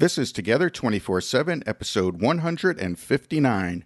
[0.00, 3.84] This is Together 24 7, episode 159.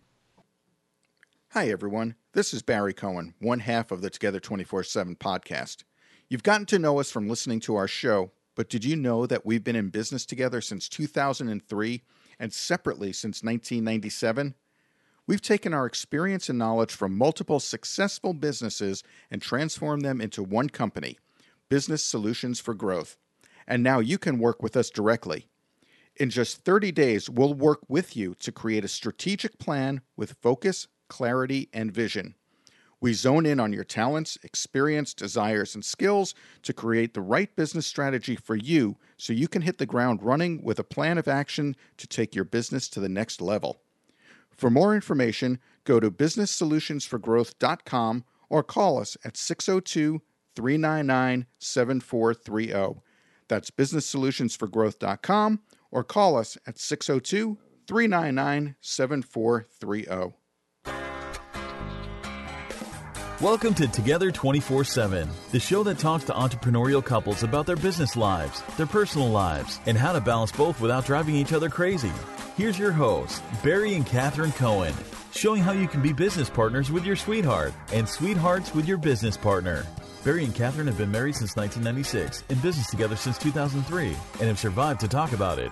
[1.49, 2.15] Hi, everyone.
[2.34, 5.83] This is Barry Cohen, one half of the Together 24 7 podcast.
[6.29, 9.45] You've gotten to know us from listening to our show, but did you know that
[9.45, 12.02] we've been in business together since 2003
[12.38, 14.54] and separately since 1997?
[15.26, 19.02] We've taken our experience and knowledge from multiple successful businesses
[19.32, 21.18] and transformed them into one company,
[21.68, 23.16] Business Solutions for Growth.
[23.66, 25.48] And now you can work with us directly.
[26.16, 30.86] In just 30 days, we'll work with you to create a strategic plan with focus,
[31.09, 32.36] clarity, and vision.
[33.00, 36.32] We zone in on your talents, experience, desires, and skills
[36.62, 40.62] to create the right business strategy for you so you can hit the ground running
[40.62, 43.80] with a plan of action to take your business to the next level.
[44.50, 50.22] For more information, go to businesssolutionsforgrowth.com or call us at 602
[50.55, 53.00] 399 7430.
[53.48, 55.60] That's businesssolutionsforgrowth.com
[55.95, 57.57] or call us at 602
[57.89, 60.34] 399 7430.
[63.41, 68.17] Welcome to Together 24 7, the show that talks to entrepreneurial couples about their business
[68.17, 72.12] lives, their personal lives, and how to balance both without driving each other crazy.
[72.56, 74.95] Here's your hosts, Barry and Catherine Cohen,
[75.34, 79.36] showing how you can be business partners with your sweetheart and sweethearts with your business
[79.36, 79.84] partner.
[80.24, 84.58] Barry and Catherine have been married since 1996, in business together since 2003, and have
[84.58, 85.70] survived to talk about it.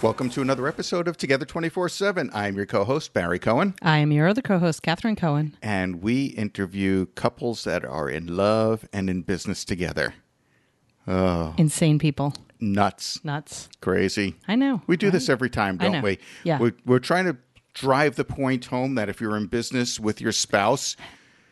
[0.00, 2.30] Welcome to another episode of Together 24 7.
[2.32, 5.56] I'm your co host, Barry Cohen, I am your other co host, Catherine Cohen.
[5.60, 10.14] and we interview couples that are in love and in business together.
[11.08, 11.54] Oh.
[11.58, 12.32] Insane people.
[12.60, 13.24] Nuts.
[13.24, 13.68] Nuts.
[13.80, 14.36] Crazy.
[14.48, 14.82] I know.
[14.86, 16.18] We do this every time, don't we?
[16.44, 16.58] Yeah.
[16.58, 17.36] We're, we're trying to
[17.74, 20.96] drive the point home that if you're in business with your spouse,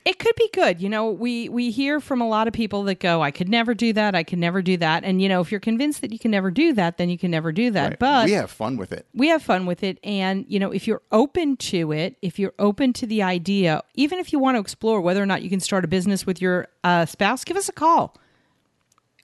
[0.04, 0.80] It could be good.
[0.80, 3.74] You know, we we hear from a lot of people that go, I could never
[3.74, 4.14] do that.
[4.14, 5.02] I could never do that.
[5.04, 7.30] And you know, if you're convinced that you can never do that, then you can
[7.32, 7.90] never do that.
[7.90, 9.06] right, But we have fun with it.
[9.14, 12.54] we have fun with it and you know if you're open to it if you're
[12.60, 15.58] open to the idea even if you want to explore whether or not you can
[15.60, 18.16] start a business with your uh, spouse give us a call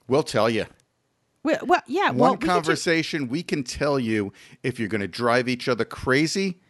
[0.08, 0.66] We'll tell you.
[1.44, 4.32] Well, well yeah One well we could ju- conversation, we can tell you
[4.62, 6.60] if you're going to drive each other crazy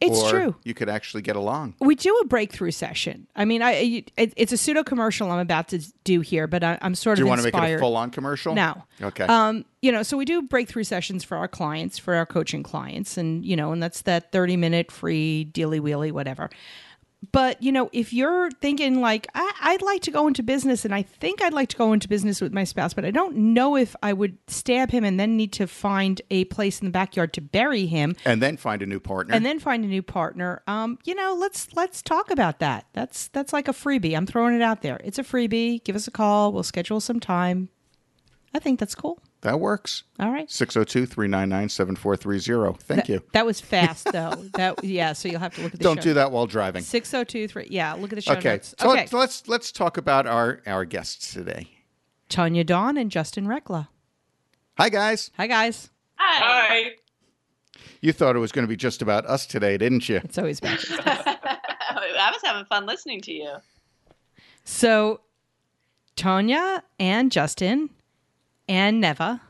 [0.00, 1.74] it's or true you could actually get along.
[1.80, 5.66] we do a breakthrough session i mean i it, it's a pseudo commercial i'm about
[5.66, 7.78] to do here but I, i'm sort of Do you want to make it a
[7.80, 8.54] full on commercial?
[8.54, 8.84] No.
[9.02, 9.24] Okay.
[9.24, 13.16] Um, you know, so we do breakthrough sessions for our clients, for our coaching clients,
[13.16, 16.50] and you know, and that's that thirty minute free dealy wheelie, whatever.
[17.32, 20.94] But you know, if you're thinking like I, I'd like to go into business, and
[20.94, 23.76] I think I'd like to go into business with my spouse, but I don't know
[23.76, 27.32] if I would stab him and then need to find a place in the backyard
[27.32, 29.34] to bury him, and then find a new partner.
[29.34, 30.62] and then find a new partner.
[30.68, 32.86] Um, you know, let's let's talk about that.
[32.92, 34.16] That's that's like a freebie.
[34.16, 35.00] I'm throwing it out there.
[35.02, 35.82] It's a freebie.
[35.82, 36.52] Give us a call.
[36.52, 37.68] We'll schedule some time.
[38.54, 39.20] I think that's cool.
[39.42, 40.02] That works.
[40.18, 40.50] All right.
[40.50, 42.78] 602 399 7430.
[42.82, 43.22] Thank That- you.
[43.32, 44.30] That was fast though.
[44.54, 45.12] that yeah.
[45.12, 46.02] So you'll have to look at the Don't show.
[46.10, 46.82] do that while driving.
[46.82, 47.68] Six oh two three.
[47.70, 48.50] Yeah, look at the show Okay.
[48.54, 48.74] notes.
[48.78, 49.00] So okay.
[49.00, 51.68] let's, let's let's talk about our our guests today.
[52.28, 53.88] Tonya Dawn and Justin Recla.
[54.76, 55.30] Hi guys.
[55.36, 55.90] Hi guys.
[56.16, 56.40] Hi.
[56.84, 56.90] Hi.
[58.00, 60.16] You thought it was going to be just about us today, didn't you?
[60.24, 60.78] It's always bad.
[60.90, 63.54] I was having fun listening to you.
[64.64, 65.20] so
[66.16, 67.90] Tonya and Justin
[68.68, 69.40] and Neva.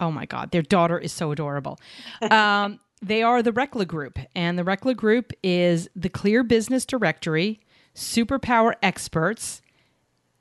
[0.00, 1.78] Oh my God, their daughter is so adorable.
[2.30, 7.60] Um, they are the Recla Group, and the Recla Group is the Clear Business Directory,
[7.94, 9.62] Superpower Experts,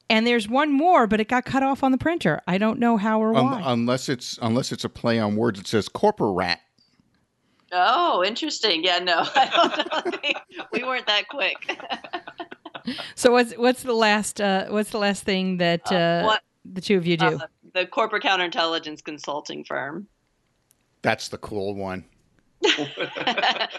[0.10, 2.42] and there's one more, but it got cut off on the printer.
[2.48, 3.62] I don't know how or Un- why.
[3.66, 5.60] unless it's unless it's a play on words.
[5.60, 6.60] It says corporate rat.
[7.72, 8.84] Oh, interesting.
[8.84, 10.38] Yeah, no, I don't think
[10.74, 11.80] we weren't that quick.
[13.16, 16.98] So what's what's the last uh, what's the last thing that uh, what- the two
[16.98, 17.40] of you do?
[17.74, 20.08] The corporate counterintelligence consulting firm.
[21.02, 22.06] That's the cool one.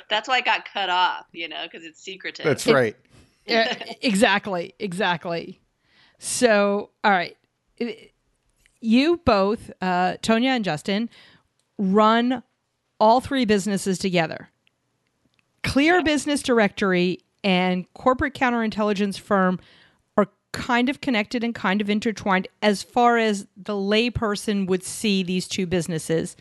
[0.09, 2.45] That's why I got cut off, you know, because it's secretive.
[2.45, 2.97] That's right.
[3.45, 5.61] Yeah, exactly, exactly.
[6.21, 7.37] So all right,
[8.81, 11.11] you both, uh, Tonya and Justin,
[11.77, 12.45] run
[13.01, 14.49] all three businesses together.
[15.65, 19.61] Clear Business Directory and corporate counterintelligence firm are
[20.53, 25.49] kind of connected and kind of intertwined as far as the layperson would see these
[25.49, 26.37] two businesses.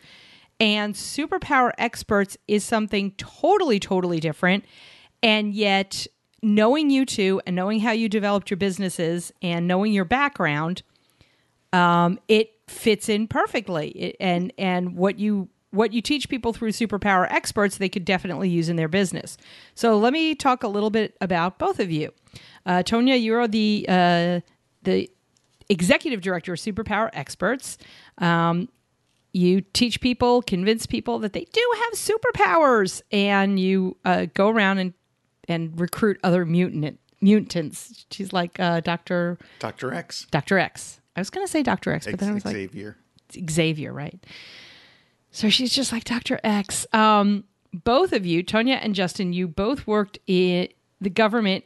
[0.60, 4.64] And superpower experts is something totally, totally different.
[5.22, 6.06] And yet,
[6.42, 10.82] knowing you two and knowing how you developed your businesses and knowing your background,
[11.72, 13.88] um, it fits in perfectly.
[13.90, 18.48] It, and and what you what you teach people through superpower experts, they could definitely
[18.48, 19.36] use in their business.
[19.74, 22.12] So let me talk a little bit about both of you.
[22.64, 24.40] Uh, Tonya, you're the uh,
[24.82, 25.10] the
[25.68, 27.78] executive director of Superpower Experts.
[28.18, 28.68] Um,
[29.32, 34.78] you teach people, convince people that they do have superpowers, and you uh, go around
[34.78, 34.92] and
[35.48, 38.04] and recruit other mutant mutants.
[38.10, 39.92] She's like uh, Doctor Dr.
[39.92, 40.26] X.
[40.30, 41.00] Doctor X.
[41.16, 42.96] I was going to say Doctor X, but then I was like Xavier.
[43.50, 44.24] Xavier, right?
[45.32, 46.38] So she's just like Dr.
[46.44, 46.86] X.
[46.92, 50.68] Um, both of you, Tonya and Justin, you both worked in
[51.00, 51.64] the government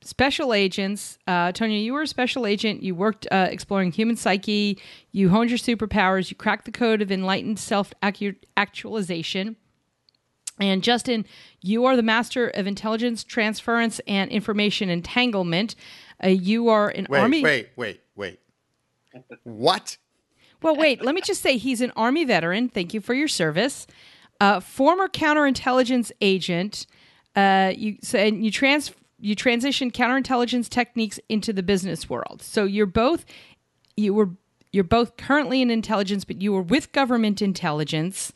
[0.00, 1.18] special agents.
[1.26, 2.82] Uh, Tonya, you were a special agent.
[2.82, 4.80] You worked uh, exploring human psyche.
[5.10, 6.30] You honed your superpowers.
[6.30, 9.56] You cracked the code of enlightened self actualization.
[10.58, 11.26] And Justin,
[11.60, 15.74] you are the master of intelligence transference and information entanglement.
[16.22, 17.42] Uh, you are an Wait, army.
[17.42, 18.38] wait, wait, wait.
[19.42, 19.98] What?
[20.66, 22.68] Well, wait, let me just say he's an Army veteran.
[22.68, 23.86] Thank you for your service.
[24.40, 26.88] Uh, former counterintelligence agent.
[27.36, 28.90] Uh, you so, and you trans
[29.20, 32.42] you transition counterintelligence techniques into the business world.
[32.42, 33.24] So you're both
[33.96, 34.30] you were
[34.72, 38.32] you're both currently in intelligence, but you were with government intelligence.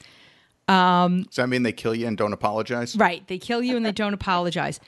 [0.69, 2.95] Um, Does that mean they kill you and don't apologize?
[2.95, 3.27] Right.
[3.27, 4.79] They kill you and they don't apologize.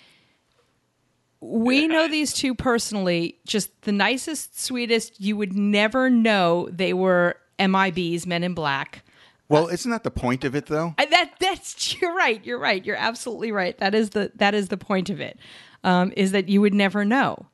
[1.45, 5.21] We know these two personally, just the nicest, sweetest.
[5.21, 9.05] You would never know they were MIBs, Men in Black.
[9.49, 10.95] Well, isn't that the point of it, though?
[10.97, 12.43] I- that that's you're right.
[12.47, 12.85] You're right.
[12.85, 13.77] You're absolutely right.
[13.79, 15.37] That is the that is the point of it.
[15.85, 17.47] Um, is that you would never know.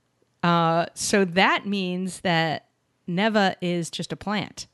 [0.42, 2.66] Uh, so that means that
[3.06, 4.66] Neva is just a plant.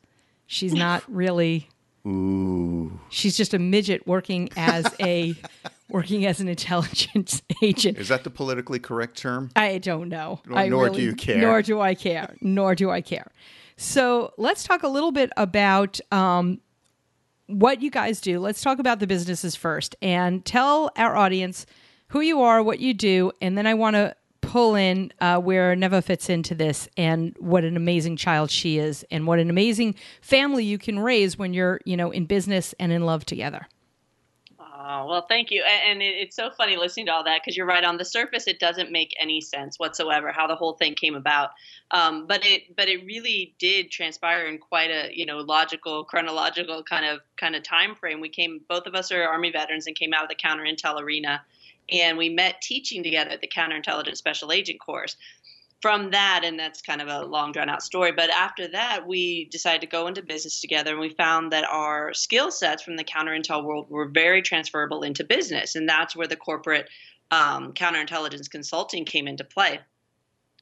[0.46, 1.68] She's not really.
[2.06, 2.98] Ooh.
[3.10, 5.34] She's just a midget working as a
[5.88, 7.98] working as an intelligence agent.
[7.98, 9.50] Is that the politically correct term?
[9.56, 10.40] I don't know.
[10.46, 11.38] Nor- I nor do really- you care.
[11.38, 12.34] Nor do I care.
[12.40, 13.30] Nor do I care.
[13.76, 16.60] So let's talk a little bit about um,
[17.46, 18.38] what you guys do.
[18.38, 21.66] Let's talk about the businesses first and tell our audience
[22.08, 25.74] who you are, what you do, and then I want to pull in uh, where
[25.74, 29.94] Neva fits into this and what an amazing child she is and what an amazing
[30.20, 33.66] family you can raise when you're, you know, in business and in love together.
[34.86, 35.62] Oh, well, thank you.
[35.62, 37.82] And it's so funny listening to all that because you're right.
[37.84, 41.52] On the surface, it doesn't make any sense whatsoever how the whole thing came about.
[41.90, 46.82] Um, but it, but it really did transpire in quite a you know logical, chronological
[46.82, 48.20] kind of kind of time frame.
[48.20, 51.00] We came, both of us are Army veterans, and came out of the counter intel
[51.00, 51.42] arena,
[51.90, 55.16] and we met teaching together at the counterintelligence special agent course
[55.84, 59.44] from that, and that's kind of a long drawn out story, but after that, we
[59.50, 63.04] decided to go into business together and we found that our skill sets from the
[63.04, 65.76] counter intel world were very transferable into business.
[65.76, 66.88] And that's where the corporate
[67.30, 69.78] um, counterintelligence consulting came into play.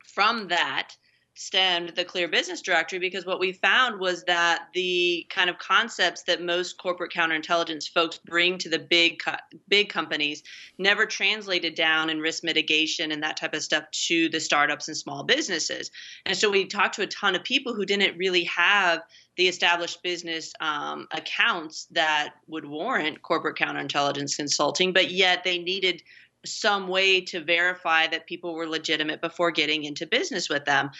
[0.06, 0.96] From that,
[1.34, 6.22] stemmed the clear business directory because what we found was that the kind of concepts
[6.24, 9.36] that most corporate counterintelligence folks bring to the big co-
[9.68, 10.42] big companies
[10.76, 14.96] never translated down in risk mitigation and that type of stuff to the startups and
[14.96, 15.90] small businesses.
[16.26, 19.02] And so we talked to a ton of people who didn't really have
[19.36, 26.02] the established business um, accounts that would warrant corporate counterintelligence consulting but yet they needed
[26.44, 30.90] some way to verify that people were legitimate before getting into business with them.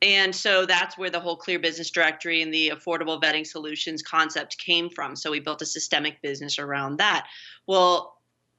[0.00, 4.58] And so that's where the whole clear business directory and the affordable vetting solutions concept
[4.58, 5.14] came from.
[5.14, 7.28] So we built a systemic business around that.
[7.68, 8.18] Well,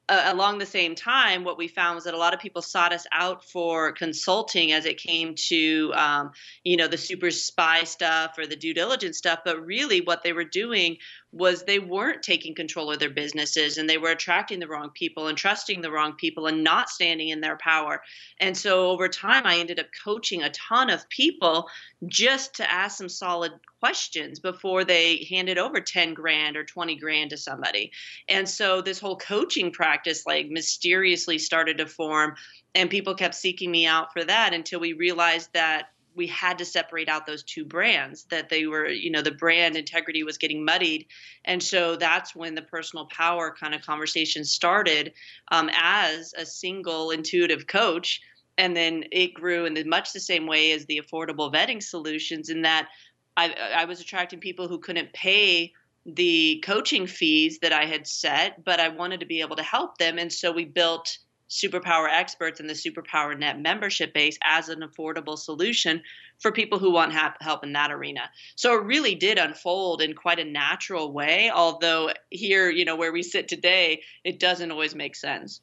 [0.10, 2.92] uh, along the same time, what we found was that a lot of people sought
[2.92, 6.32] us out for consulting as it came to, um,
[6.64, 9.40] you know, the super spy stuff or the due diligence stuff.
[9.46, 10.98] But really, what they were doing
[11.34, 15.28] was they weren't taking control of their businesses and they were attracting the wrong people
[15.28, 18.02] and trusting the wrong people and not standing in their power.
[18.40, 21.68] And so over time, I ended up coaching a ton of people
[22.06, 27.32] just to ask some solid questions before they handed over 10 grand or 20 grand
[27.32, 27.92] to somebody.
[28.30, 32.36] And so this whole coaching practice like mysteriously started to form
[32.76, 36.66] and people kept seeking me out for that until we realized that we had to
[36.66, 40.64] separate out those two brands that they were you know the brand integrity was getting
[40.64, 41.06] muddied
[41.46, 45.14] and so that's when the personal power kind of conversation started
[45.52, 48.22] um, as a single intuitive coach
[48.58, 52.50] and then it grew in the, much the same way as the affordable vetting solutions
[52.50, 52.90] in that
[53.36, 55.74] I, I was attracting people who couldn't pay
[56.06, 59.98] the coaching fees that I had set, but I wanted to be able to help
[59.98, 60.18] them.
[60.18, 61.18] And so we built
[61.54, 66.02] Superpower Experts and the Superpower Net membership base as an affordable solution
[66.40, 68.22] for people who want ha- help in that arena.
[68.56, 73.14] So it really did unfold in quite a natural way, although here, you know, where
[73.14, 75.62] we sit today, it doesn't always make sense.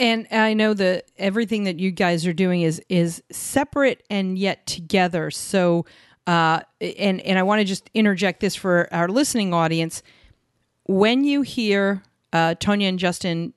[0.00, 4.66] And I know that everything that you guys are doing is is separate and yet
[4.66, 5.30] together.
[5.30, 5.84] So,
[6.26, 10.02] uh, and and I want to just interject this for our listening audience.
[10.84, 13.52] When you hear uh, Tonya and Justin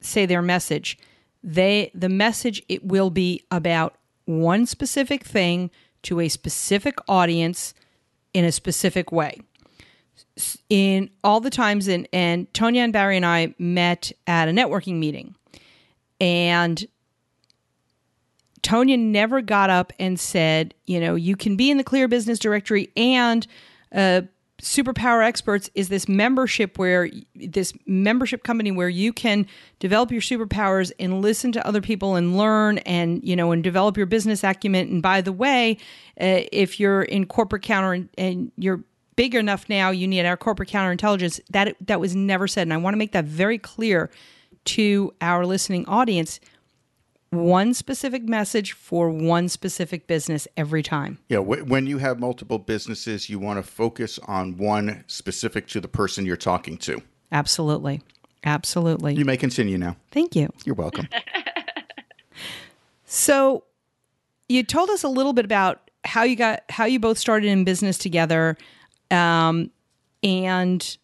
[0.00, 0.98] say their message,
[1.42, 5.70] they the message it will be about one specific thing
[6.02, 7.74] to a specific audience
[8.34, 9.40] in a specific way.
[10.68, 14.98] In all the times, and, and Tonya and Barry and I met at a networking
[14.98, 15.34] meeting,
[16.20, 16.86] and
[18.62, 22.38] Tonya never got up and said, you know, you can be in the Clear Business
[22.38, 23.46] Directory and
[23.92, 24.22] uh,
[24.60, 29.46] Superpower Experts is this membership where this membership company where you can
[29.78, 33.96] develop your superpowers and listen to other people and learn and you know and develop
[33.96, 34.88] your business acumen.
[34.88, 35.78] And by the way,
[36.20, 38.82] uh, if you're in corporate counter and, and you're
[39.14, 41.40] big enough now, you need our corporate counterintelligence.
[41.50, 44.10] That that was never said, and I want to make that very clear
[44.64, 46.40] to our listening audience
[47.30, 51.18] one specific message for one specific business every time.
[51.28, 55.80] Yeah, w- when you have multiple businesses, you want to focus on one specific to
[55.80, 57.02] the person you're talking to.
[57.30, 58.00] Absolutely.
[58.44, 59.14] Absolutely.
[59.14, 59.96] You may continue now.
[60.10, 60.48] Thank you.
[60.64, 61.08] You're welcome.
[63.04, 63.64] so,
[64.48, 67.64] you told us a little bit about how you got how you both started in
[67.64, 68.56] business together
[69.10, 69.70] um,
[70.22, 70.96] and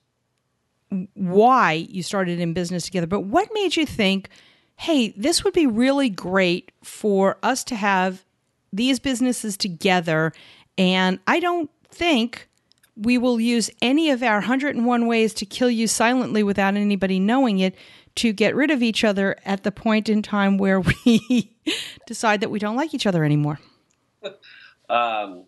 [1.15, 3.07] why you started in business together.
[3.07, 4.31] But what made you think
[4.77, 8.25] hey, this would be really great for us to have
[8.73, 10.33] these businesses together.
[10.77, 12.49] And I don't think
[12.97, 17.59] we will use any of our 101 ways to kill you silently without anybody knowing
[17.59, 17.75] it
[18.17, 21.53] to get rid of each other at the point in time where we
[22.07, 23.59] decide that we don't like each other anymore.
[24.89, 25.45] Um,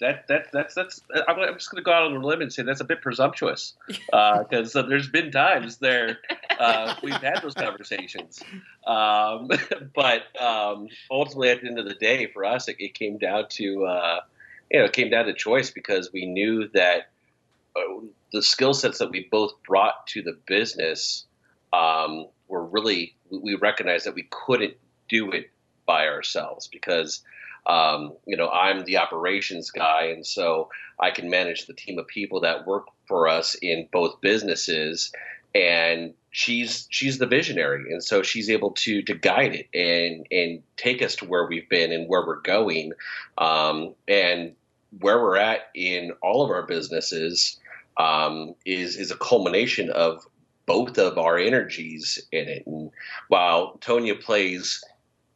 [0.00, 2.62] that that that's that's I'm, just going to go out on a limb and say
[2.62, 6.18] that's a bit presumptuous because uh, uh, there's been times there
[6.58, 8.42] uh, we've had those conversations,
[8.86, 9.48] um,
[9.94, 13.46] but um, ultimately at the end of the day, for us, it, it came down
[13.50, 14.20] to uh,
[14.70, 17.10] you know it came down to choice because we knew that
[17.76, 18.00] uh,
[18.32, 21.24] the skill sets that we both brought to the business
[21.72, 24.74] um, were really we recognized that we couldn't
[25.08, 25.50] do it
[25.86, 27.22] by ourselves because
[27.66, 30.68] um, you know, I'm the operations guy, and so
[31.00, 35.12] I can manage the team of people that work for us in both businesses.
[35.54, 40.62] And she's she's the visionary, and so she's able to to guide it and and
[40.76, 42.92] take us to where we've been and where we're going,
[43.38, 44.54] um, and
[45.00, 47.58] where we're at in all of our businesses
[47.96, 50.26] um, is is a culmination of
[50.66, 52.66] both of our energies in it.
[52.66, 52.90] And
[53.28, 54.82] while Tonya plays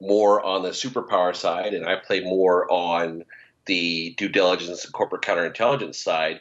[0.00, 3.24] more on the superpower side, and I play more on
[3.66, 6.40] the due diligence and corporate counterintelligence side.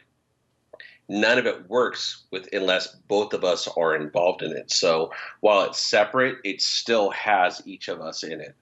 [1.08, 4.70] None of it works with unless both of us are involved in it.
[4.70, 5.10] So
[5.40, 8.54] while it's separate, it still has each of us in it.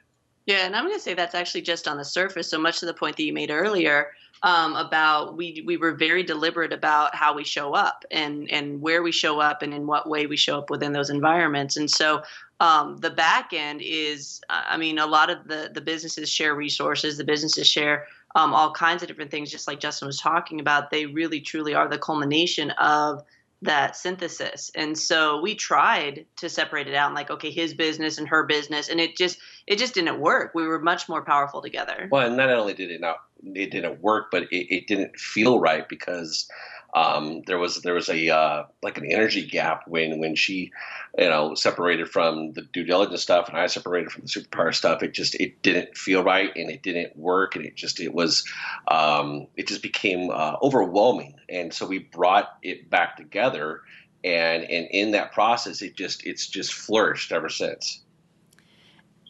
[0.46, 2.48] Yeah, and I'm going to say that's actually just on the surface.
[2.48, 4.12] So much to the point that you made earlier
[4.42, 9.02] um, about we we were very deliberate about how we show up and and where
[9.02, 11.76] we show up and in what way we show up within those environments.
[11.76, 12.22] And so
[12.60, 17.16] um, the back end is, I mean, a lot of the the businesses share resources.
[17.16, 18.06] The businesses share
[18.36, 20.90] um, all kinds of different things, just like Justin was talking about.
[20.90, 23.22] They really, truly are the culmination of
[23.62, 24.70] that synthesis.
[24.74, 28.44] And so we tried to separate it out and like, okay, his business and her
[28.44, 30.52] business, and it just it just didn't work.
[30.54, 32.08] We were much more powerful together.
[32.12, 35.58] Well, and not only did it not it didn't work, but it, it didn't feel
[35.58, 36.46] right because
[36.96, 40.72] um, there was there was a uh, like an energy gap when when she
[41.18, 45.02] you know separated from the due diligence stuff and I separated from the superpower stuff.
[45.02, 48.44] It just it didn't feel right and it didn't work and it just it was
[48.88, 51.34] um, it just became uh, overwhelming.
[51.50, 53.82] And so we brought it back together
[54.24, 58.00] and and in that process it just it's just flourished ever since.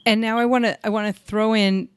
[0.07, 1.89] And now I want to I want to throw in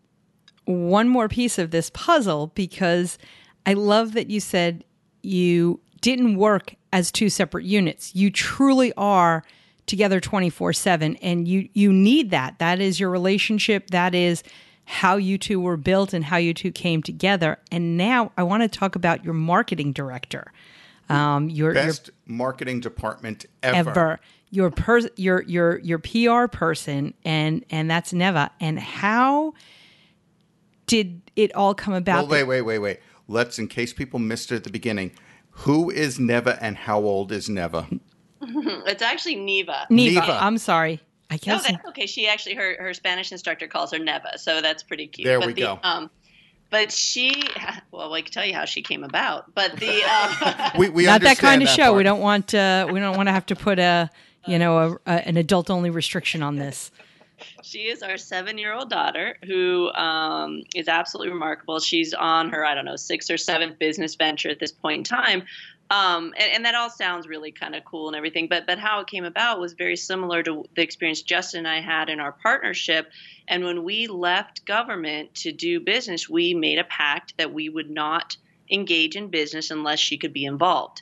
[0.65, 3.19] one more piece of this puzzle because
[3.67, 4.83] I love that you said
[5.21, 8.15] you didn't work as two separate units.
[8.15, 9.43] You truly are
[9.85, 12.59] together 24/7 and you you need that.
[12.59, 13.89] That is your relationship.
[13.89, 14.43] That is
[14.85, 17.59] how you two were built and how you two came together.
[17.71, 20.51] And now I want to talk about your marketing director.
[21.09, 23.89] Um, your best your, marketing department ever.
[23.89, 24.19] ever.
[24.51, 28.51] Your per, your your your PR person and and that's Neva.
[28.59, 29.53] And how
[30.87, 32.27] did it all come about?
[32.27, 32.99] Well, wait, wait, wait, wait.
[33.29, 35.11] Let's, in case people missed it at the beginning,
[35.51, 37.87] who is Neva and how old is Neva?
[38.41, 39.85] it's actually Neva.
[39.89, 40.21] Neva.
[40.21, 40.39] Neva.
[40.41, 41.01] I'm sorry.
[41.29, 41.63] I guess.
[41.63, 42.07] No, that's okay.
[42.07, 45.25] She actually, her, her Spanish instructor calls her Neva, so that's pretty cute.
[45.25, 45.79] There but we the, go.
[45.83, 46.09] Um,
[46.71, 47.43] but she,
[47.91, 49.53] well, I can tell you how she came about.
[49.53, 51.83] But the uh, we, we not that kind of that show.
[51.83, 51.97] Part.
[51.97, 54.09] We don't want uh, we don't want to have to put a
[54.47, 56.89] you know a, a, an adult only restriction on this.
[57.63, 61.79] She is our seven-year-old daughter who um, is absolutely remarkable.
[61.79, 65.03] She's on her, I don't know, sixth or seventh business venture at this point in
[65.03, 65.43] time.
[65.91, 68.99] Um, and, and, that all sounds really kind of cool and everything, but but how
[68.99, 72.31] it came about was very similar to the experience Justin and I had in our
[72.31, 73.09] partnership.
[73.47, 77.89] And when we left government to do business, we made a pact that we would
[77.89, 78.37] not
[78.69, 81.01] engage in business unless she could be involved.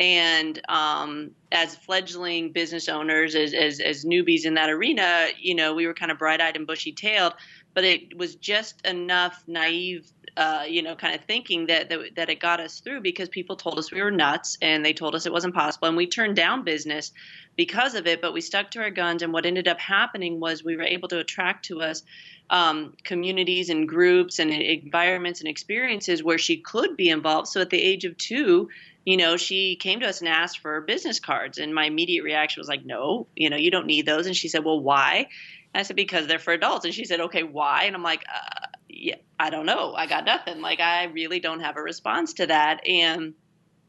[0.00, 5.74] And um, as fledgling business owners, as, as, as newbies in that arena, you know,
[5.74, 7.34] we were kind of bright eyed and bushy tailed,
[7.74, 12.28] but it was just enough naive, uh, you know, kind of thinking that, that that
[12.28, 15.26] it got us through because people told us we were nuts and they told us
[15.26, 17.12] it wasn't possible, and we turned down business
[17.56, 18.20] because of it.
[18.20, 21.08] But we stuck to our guns, and what ended up happening was we were able
[21.08, 22.02] to attract to us
[22.50, 27.48] um, communities and groups and environments and experiences where she could be involved.
[27.48, 28.68] So at the age of two,
[29.04, 31.58] you know, she came to us and asked for business cards.
[31.58, 34.26] And my immediate reaction was like, no, you know, you don't need those.
[34.26, 35.26] And she said, well, why?
[35.72, 36.84] And I said, because they're for adults.
[36.84, 37.84] And she said, okay, why?
[37.84, 39.94] And I'm like, uh, yeah, I don't know.
[39.94, 40.60] I got nothing.
[40.60, 42.86] Like, I really don't have a response to that.
[42.88, 43.34] And,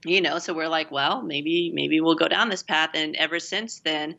[0.04, 2.92] you know, so we're like, well, maybe, maybe we'll go down this path.
[2.94, 4.16] And ever since then,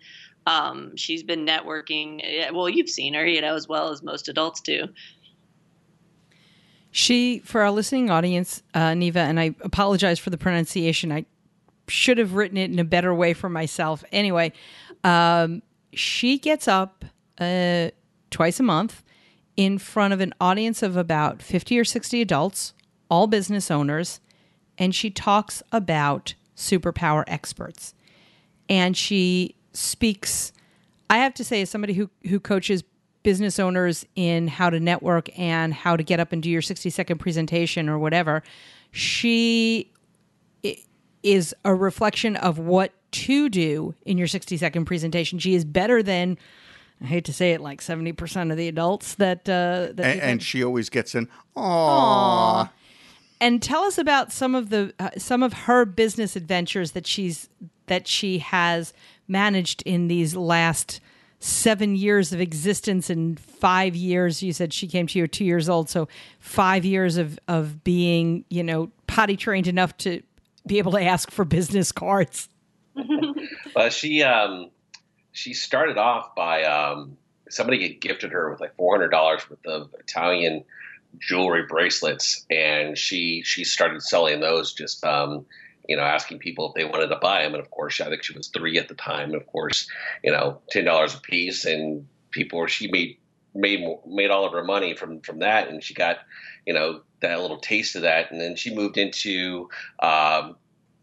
[0.46, 2.52] um, she's been networking.
[2.52, 4.88] Well, you've seen her, you know, as well as most adults do.
[6.92, 11.12] She, for our listening audience, uh, Neva, and I apologize for the pronunciation.
[11.12, 11.26] I
[11.88, 14.02] should have written it in a better way for myself.
[14.12, 14.52] Anyway,
[15.04, 15.62] um,
[15.92, 17.04] she gets up
[17.38, 17.90] uh,
[18.30, 19.02] twice a month
[19.56, 22.72] in front of an audience of about 50 or 60 adults,
[23.10, 24.20] all business owners,
[24.78, 27.94] and she talks about superpower experts.
[28.68, 30.52] And she speaks,
[31.10, 32.84] I have to say, as somebody who, who coaches
[33.22, 36.90] business owners in how to network and how to get up and do your 60
[36.90, 38.42] second presentation or whatever,
[38.92, 39.92] she
[41.22, 45.38] is a reflection of what to do in your 60 second presentation.
[45.38, 46.38] She is better than
[47.02, 50.20] I hate to say it, like seventy percent of the adults that uh, that and,
[50.20, 51.28] and, she always gets in.
[51.54, 52.70] Aww.
[53.38, 57.50] And tell us about some of the uh, some of her business adventures that she's
[57.86, 58.94] that she has
[59.28, 61.00] managed in these last
[61.38, 65.68] seven years of existence and five years you said she came to you two years
[65.68, 70.22] old so five years of of being you know potty trained enough to
[70.66, 72.48] be able to ask for business cards.
[73.74, 74.70] Well she um
[75.32, 77.18] she started off by um
[77.50, 79.12] somebody had gifted her with like $400
[79.50, 80.64] worth of italian
[81.18, 85.44] jewelry bracelets and she she started selling those just um
[85.88, 87.54] you know, asking people if they wanted to buy them.
[87.54, 89.30] And of course, I think she was three at the time.
[89.30, 89.88] And of course,
[90.22, 93.18] you know, ten dollars a piece, and people she made
[93.54, 96.18] made made all of her money from from that, and she got
[96.66, 99.68] you know that little taste of that, and then she moved into
[100.00, 100.56] um,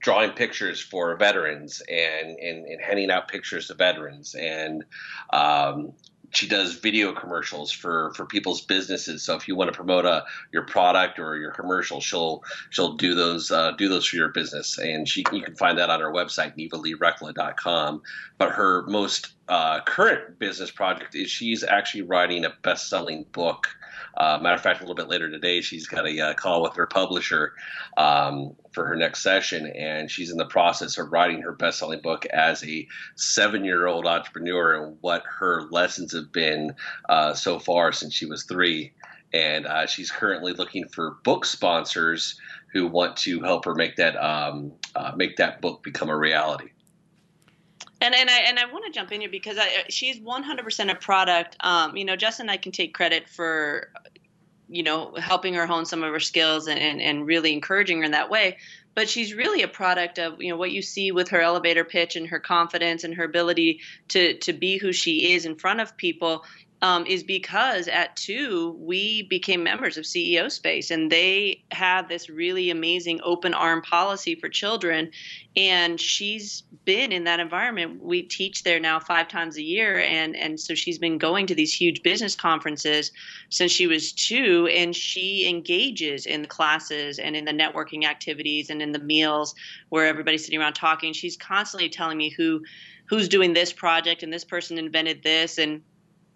[0.04, 4.84] drawing pictures for veterans and, and, and handing out pictures to veterans and
[5.32, 5.94] um,
[6.34, 9.24] she does video commercials for for people's businesses.
[9.24, 13.16] So if you want to promote a your product or your commercial, she'll she'll do
[13.16, 16.12] those uh, do those for your business, and she you can find that on her
[16.12, 18.02] website nevaleerecla.com.
[18.38, 23.68] But her most uh, current business project is she's actually writing a best selling book
[24.16, 26.76] uh, matter of fact, a little bit later today, she's got a uh, call with
[26.76, 27.54] her publisher
[27.98, 32.26] um, for her next session, and she's in the process of writing her best-selling book
[32.28, 36.76] as a seven-year-old entrepreneur and what her lessons have been
[37.10, 38.94] uh, so far since she was three.
[39.34, 42.40] And uh, she's currently looking for book sponsors
[42.72, 46.70] who want to help her make that um, uh, make that book become a reality.
[48.04, 50.96] And and I and I want to jump in here because I, she's 100% a
[50.96, 51.56] product.
[51.62, 53.90] Um, you know, Justin and I can take credit for,
[54.68, 58.04] you know, helping her hone some of her skills and, and, and really encouraging her
[58.04, 58.58] in that way.
[58.94, 62.18] But she's really a product of you know what you see with her elevator pitch
[62.18, 65.96] and her confidence and her ability to to be who she is in front of
[65.96, 66.44] people
[66.84, 72.30] um, is because at two we became members of CEO Space, and they have this
[72.30, 75.10] really amazing open arm policy for children.
[75.56, 78.04] And she's been in that environment.
[78.04, 81.56] We teach there now five times a year, and and so she's been going to
[81.56, 83.14] these huge business conferences
[83.50, 88.70] since she was two, and she engages in the classes and in the networking activities
[88.70, 89.56] and in the meals
[89.88, 91.14] where everybody's sitting around talking.
[91.14, 92.62] She's constantly telling me who
[93.06, 95.82] who's doing this project and this person invented this and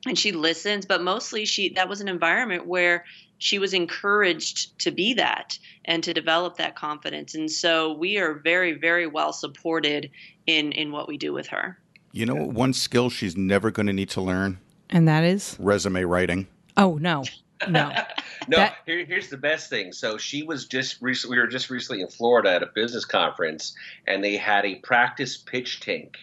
[0.08, 3.04] and she listens but mostly she that was an environment where
[3.39, 7.36] she was encouraged to be that and to develop that confidence.
[7.36, 10.10] And so we are very very well supported
[10.46, 11.78] in in what we do with her.
[12.12, 14.60] You know one skill she's never going to need to learn?
[14.89, 15.56] And that is?
[15.60, 16.48] Resume writing.
[16.76, 17.24] Oh no.
[17.67, 17.91] No.
[18.50, 19.91] No that- here, here's the best thing.
[19.91, 23.76] So she was just recently we were just recently in florida at a business conference
[24.06, 26.17] and they had a practice pitch tank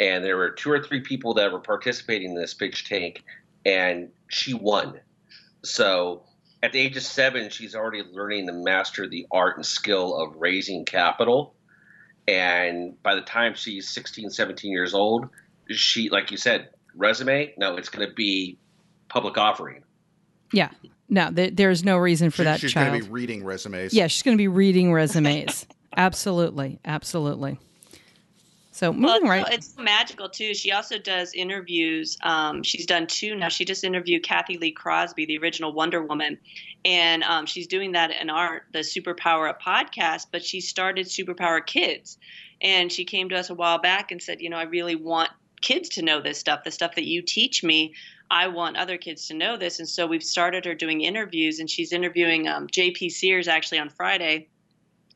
[0.00, 3.24] and there were two or three people that were participating in this pitch tank
[3.66, 5.00] and she won.
[5.64, 6.22] So
[6.62, 10.36] at the age of seven, she's already learning to master the art and skill of
[10.36, 11.54] raising capital.
[12.26, 15.28] And by the time she's 16, 17 years old,
[15.70, 18.58] she, like you said, resume, no, it's going to be
[19.08, 19.82] public offering.
[20.52, 20.70] Yeah.
[21.08, 23.94] No, there, there's no reason for She- that she's going to be reading resumes.
[23.94, 25.66] yeah, she's going to be reading resumes.
[25.96, 26.78] absolutely.
[26.84, 27.58] Absolutely.
[28.78, 29.52] So moving it's, right.
[29.52, 30.54] it's so magical too.
[30.54, 32.16] She also does interviews.
[32.22, 33.48] Um, she's done two now.
[33.48, 36.38] She just interviewed Cathy Lee Crosby, the original Wonder Woman,
[36.84, 40.26] and um, she's doing that in our the Superpower Up podcast.
[40.30, 42.18] But she started Superpower Kids,
[42.60, 45.30] and she came to us a while back and said, you know, I really want
[45.60, 47.94] kids to know this stuff, the stuff that you teach me.
[48.30, 51.68] I want other kids to know this, and so we've started her doing interviews, and
[51.68, 53.10] she's interviewing um, J.P.
[53.10, 54.46] Sears actually on Friday.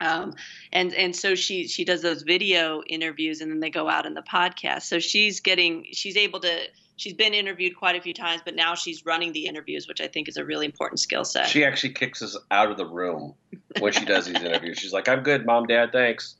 [0.01, 0.33] Um,
[0.71, 4.15] and and so she she does those video interviews and then they go out in
[4.15, 6.61] the podcast so she's getting she's able to
[6.97, 10.07] she's been interviewed quite a few times but now she's running the interviews which i
[10.07, 13.35] think is a really important skill set She actually kicks us out of the room
[13.79, 14.77] when she does these interviews.
[14.79, 16.35] She's like, I'm good, mom, dad, thanks.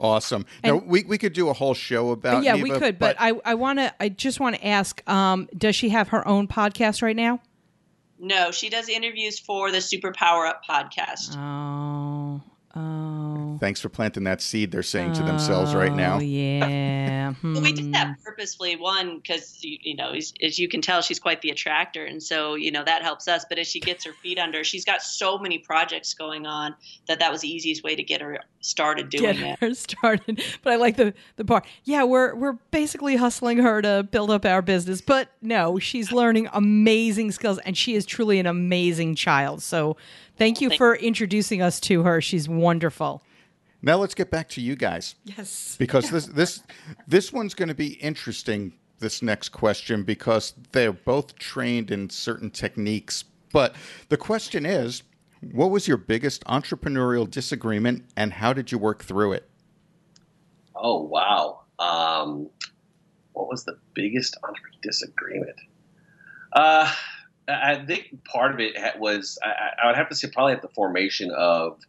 [0.00, 0.46] Awesome.
[0.62, 3.32] now, we, we could do a whole show about yeah, we Neva, could, but, I,
[3.44, 3.92] I want to.
[4.00, 5.02] I just want to ask.
[5.08, 7.40] Um, does she have her own podcast right now?
[8.20, 12.40] no she does interviews for the super power up podcast Oh,
[12.76, 13.56] oh.
[13.60, 16.16] Thanks for planting that seed they're saying to themselves right now.
[16.16, 17.34] Oh, yeah.
[17.42, 17.74] Well, we Hmm.
[17.76, 18.76] did that purposefully.
[18.76, 22.22] One, because you, you know, as, as you can tell, she's quite the attractor, and
[22.22, 23.44] so you know that helps us.
[23.48, 26.74] But as she gets her feet under, she's got so many projects going on
[27.06, 29.58] that that was the easiest way to get her started doing get it.
[29.60, 30.42] her started.
[30.62, 31.66] But I like the the part.
[31.84, 35.00] Yeah, we're we're basically hustling her to build up our business.
[35.02, 39.62] But no, she's learning amazing skills, and she is truly an amazing child.
[39.62, 39.96] So
[40.38, 42.20] thank you Thank- for introducing us to her.
[42.20, 43.22] She's wonderful.
[43.82, 45.14] Now let's get back to you guys.
[45.24, 45.76] Yes.
[45.78, 46.62] because this this
[47.06, 52.50] this one's going to be interesting this next question because they're both trained in certain
[52.50, 53.22] techniques
[53.52, 53.76] but
[54.08, 55.04] the question is
[55.52, 59.48] what was your biggest entrepreneurial disagreement and how did you work through it
[60.74, 61.60] Oh wow.
[61.78, 62.50] Um,
[63.32, 65.56] what was the biggest entre- disagreement?
[66.52, 66.92] Uh,
[67.48, 70.68] I think part of it was I, I- would have to say probably at the
[70.68, 71.80] formation of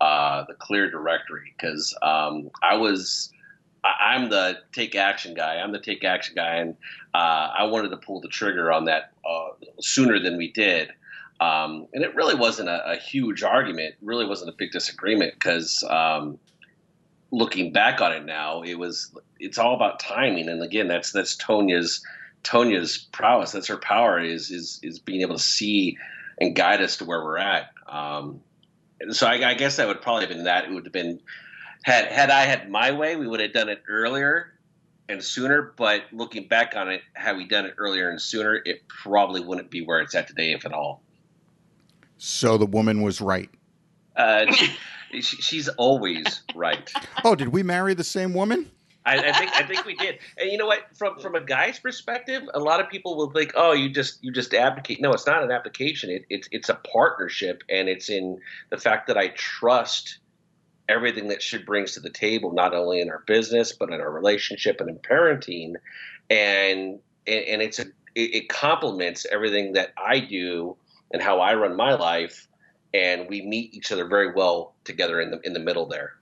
[0.00, 3.32] uh, the Clear Directory because um, I was
[3.84, 5.56] I, I'm the take action guy.
[5.56, 6.76] I'm the take action guy, and
[7.14, 9.48] uh, I wanted to pull the trigger on that uh,
[9.80, 10.90] sooner than we did.
[11.40, 13.94] Um, and it really wasn't a, a huge argument.
[14.02, 16.38] Really wasn't a big disagreement because um,
[17.30, 20.48] looking back on it now, it was it's all about timing.
[20.48, 22.04] And again, that's that's Tonya's
[22.48, 23.52] Tonya's prowess.
[23.52, 25.98] That's her power is is is being able to see
[26.40, 27.70] and guide us to where we're at.
[27.86, 28.40] Um,
[29.10, 30.64] so I, I guess that would probably have been that.
[30.64, 31.20] It would have been
[31.82, 34.54] had had I had my way, we would have done it earlier
[35.10, 35.74] and sooner.
[35.76, 39.70] But looking back on it, had we done it earlier and sooner, it probably wouldn't
[39.70, 41.02] be where it's at today, if at all.
[42.16, 43.50] so the woman was right
[44.16, 44.50] Uh,
[45.12, 46.90] she, she's always right.
[47.24, 48.70] oh did we marry the same woman
[49.04, 50.18] I, I think I think we did.
[50.36, 50.80] And you know what?
[50.96, 54.32] From from a guy's perspective, a lot of people will think, "Oh, you just you
[54.32, 56.10] just abdicate." No, it's not an application.
[56.10, 60.18] It, it's it's a partnership, and it's in the fact that I trust
[60.88, 64.10] everything that she brings to the table, not only in our business but in our
[64.10, 65.74] relationship and in parenting,
[66.28, 70.76] and and, and it's a it, it complements everything that I do
[71.12, 72.46] and how I run my life,
[72.92, 76.17] and we meet each other very well together in the in the middle there.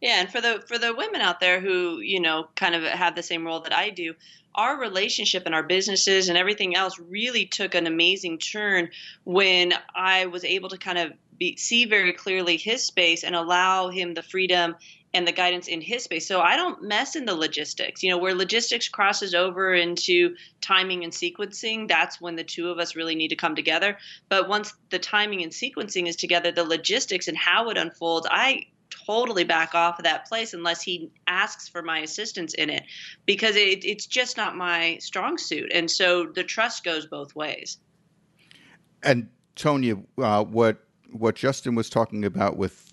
[0.00, 3.14] Yeah, and for the for the women out there who you know kind of have
[3.14, 4.14] the same role that I do,
[4.54, 8.90] our relationship and our businesses and everything else really took an amazing turn
[9.24, 13.88] when I was able to kind of be, see very clearly his space and allow
[13.88, 14.76] him the freedom
[15.12, 16.26] and the guidance in his space.
[16.26, 18.02] So I don't mess in the logistics.
[18.02, 22.78] You know, where logistics crosses over into timing and sequencing, that's when the two of
[22.78, 23.98] us really need to come together.
[24.28, 28.66] But once the timing and sequencing is together, the logistics and how it unfolds, I
[28.90, 32.82] totally back off of that place unless he asks for my assistance in it
[33.26, 35.70] because it, it's just not my strong suit.
[35.72, 37.78] And so the trust goes both ways.
[39.02, 42.92] and tonya uh, what what justin was talking about with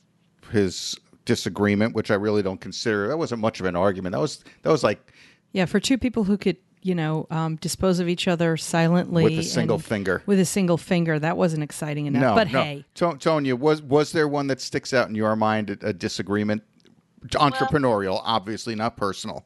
[0.51, 4.43] his disagreement which i really don't consider that wasn't much of an argument that was
[4.63, 5.13] that was like
[5.53, 6.57] Yeah, for two people who could,
[6.87, 10.77] you know, um, dispose of each other silently with a single finger with a single
[10.77, 12.21] finger, that wasn't exciting enough.
[12.21, 12.61] No, but no.
[12.63, 15.69] hey, To- Tonya, was was there one that sticks out in your mind?
[15.69, 16.63] A, a disagreement,
[17.31, 19.45] entrepreneurial, obviously not personal.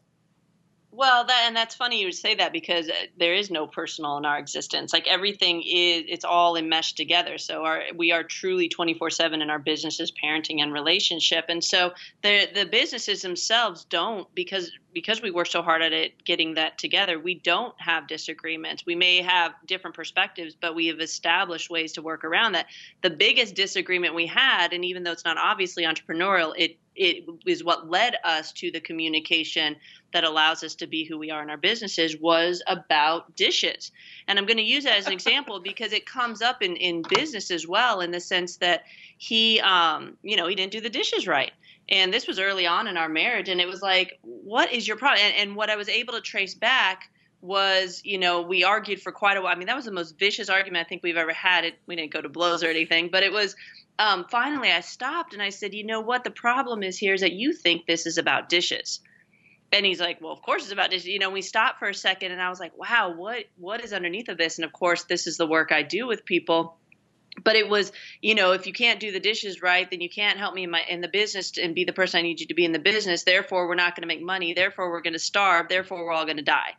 [1.02, 4.18] Well, that and that's funny you would say that because uh, there is no personal
[4.18, 4.94] in our existence.
[4.94, 7.40] Like everything is, it's all enmeshed together.
[7.40, 11.46] So our we are truly twenty four seven in our businesses, parenting, and relationship.
[11.50, 16.24] And so the the businesses themselves don't because because we work so hard at it
[16.24, 21.00] getting that together we don't have disagreements we may have different perspectives but we have
[21.00, 22.68] established ways to work around that
[23.02, 27.64] the biggest disagreement we had and even though it's not obviously entrepreneurial it it is
[27.64, 29.76] what led us to the communication
[30.14, 33.92] that allows us to be who we are in our businesses was about dishes.
[34.28, 37.04] And i'm going to use that as an example because it comes up in in
[37.08, 38.84] business as well in the sense that
[39.18, 41.52] he um you know he didn't do the dishes right.
[41.90, 44.98] And this was early on in our marriage and it was like what is your
[44.98, 45.22] problem?
[45.24, 47.10] And, and what i was able to trace back
[47.42, 50.18] was you know we argued for quite a while i mean that was the most
[50.20, 51.66] vicious argument i think we've ever had.
[51.66, 53.56] It we didn't go to blows or anything but it was
[53.98, 56.24] um, finally i stopped and i said you know what?
[56.24, 59.00] The problem is here is that you think this is about dishes
[59.72, 61.94] and he's like well of course it's about dishes you know we stopped for a
[61.94, 64.58] second and i was like wow what what is underneath of this?
[64.58, 66.78] And of course this is the work i do with people.
[67.44, 70.38] But it was you know if you can't do the dishes right then you can't
[70.38, 72.54] help me in my in the business and be the person i need you to
[72.54, 73.24] be in the business.
[73.24, 74.54] Therefore we're not going to make money.
[74.54, 75.70] Therefore we're going to starve.
[75.70, 76.74] Therefore we're all going to die.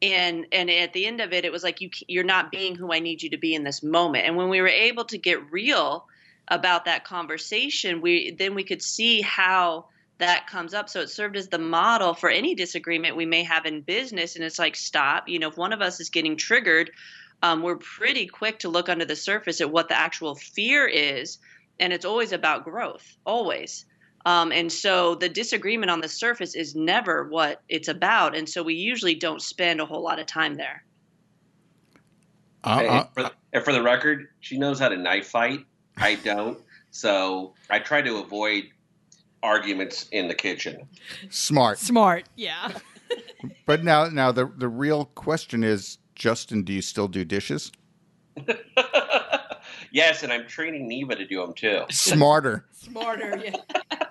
[0.00, 2.92] And and at the end of it it was like you you're not being who
[2.92, 4.26] i need you to be in this moment.
[4.26, 6.06] And when we were able to get real
[6.50, 9.84] about that conversation we then we could see how
[10.18, 13.66] that comes up so it served as the model for any disagreement we may have
[13.66, 16.90] in business and it's like stop you know if one of us is getting triggered
[17.42, 21.38] um, we're pretty quick to look under the surface at what the actual fear is,
[21.78, 23.84] and it's always about growth, always.
[24.26, 28.62] Um, and so the disagreement on the surface is never what it's about, and so
[28.62, 30.84] we usually don't spend a whole lot of time there.
[32.64, 35.64] Uh, and, for the, and for the record, she knows how to knife fight.
[35.96, 36.58] I don't,
[36.90, 38.64] so I try to avoid
[39.42, 40.88] arguments in the kitchen.
[41.30, 42.72] Smart, smart, yeah.
[43.66, 47.72] but now, now the the real question is Justin, do you still do dishes?
[49.92, 51.84] yes, and I'm training Neva to do them too.
[51.90, 52.66] Smarter.
[52.72, 53.56] Smarter, yeah.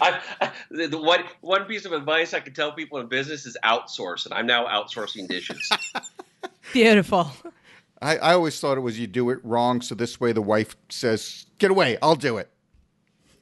[0.00, 3.56] I, I, the one one piece of advice I can tell people in business is
[3.64, 5.68] outsource, and I'm now outsourcing dishes.
[6.72, 7.32] Beautiful.
[8.00, 10.76] I, I always thought it was you do it wrong, so this way the wife
[10.88, 12.48] says, "Get away, I'll do it."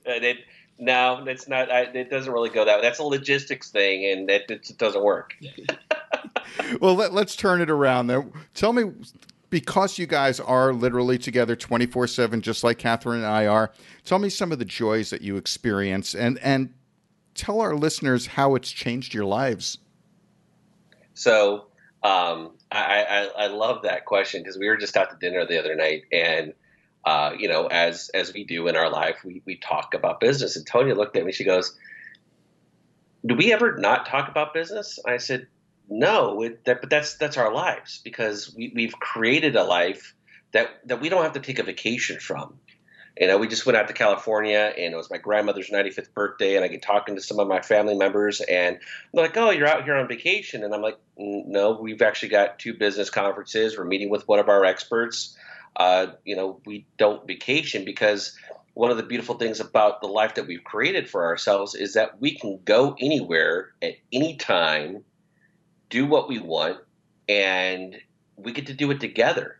[0.05, 0.39] And it
[0.79, 1.71] no, it's not.
[1.71, 2.77] I, it doesn't really go that.
[2.77, 2.83] way.
[2.83, 5.35] That's a logistics thing, and it, it doesn't work.
[6.81, 8.09] well, let, us turn it around.
[8.09, 8.93] There, tell me,
[9.49, 13.73] because you guys are literally together twenty four seven, just like Catherine and I are.
[14.05, 16.75] Tell me some of the joys that you experience, and and
[17.35, 19.79] tell our listeners how it's changed your lives.
[21.15, 21.69] So,
[22.03, 25.59] um, I, I I love that question because we were just out to dinner the
[25.59, 26.53] other night, and
[27.07, 30.57] uh, you know, as as we do in our life, we we talk about business.
[30.57, 31.79] And Tonya looked at me, she goes,
[33.25, 35.47] "Do we ever not talk about business?" I said,
[35.89, 40.15] no, it, that, but that's that's our lives because we, we've created a life
[40.53, 42.59] that that we don't have to take a vacation from.
[43.19, 46.57] You know, we just went out to California, and it was my grandmother's 95th birthday,
[46.57, 48.79] and I get talking to some of my family members, and
[49.13, 52.59] they're like, "Oh, you're out here on vacation," and I'm like, "No, we've actually got
[52.59, 53.79] two business conferences.
[53.79, 55.37] We're meeting with one of our experts.
[55.77, 58.37] Uh, you know, we don't vacation because."
[58.75, 62.21] One of the beautiful things about the life that we've created for ourselves is that
[62.21, 65.03] we can go anywhere at any time
[65.89, 66.79] do what we want,
[67.29, 67.97] and
[68.37, 69.57] we get to do it together.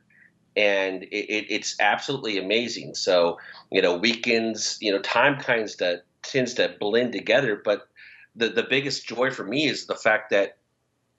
[0.57, 2.95] And it, it, it's absolutely amazing.
[2.95, 3.39] So,
[3.71, 7.61] you know, weekends, you know, time kinds that tends to blend together.
[7.63, 7.89] But
[8.35, 10.59] the, the biggest joy for me is the fact that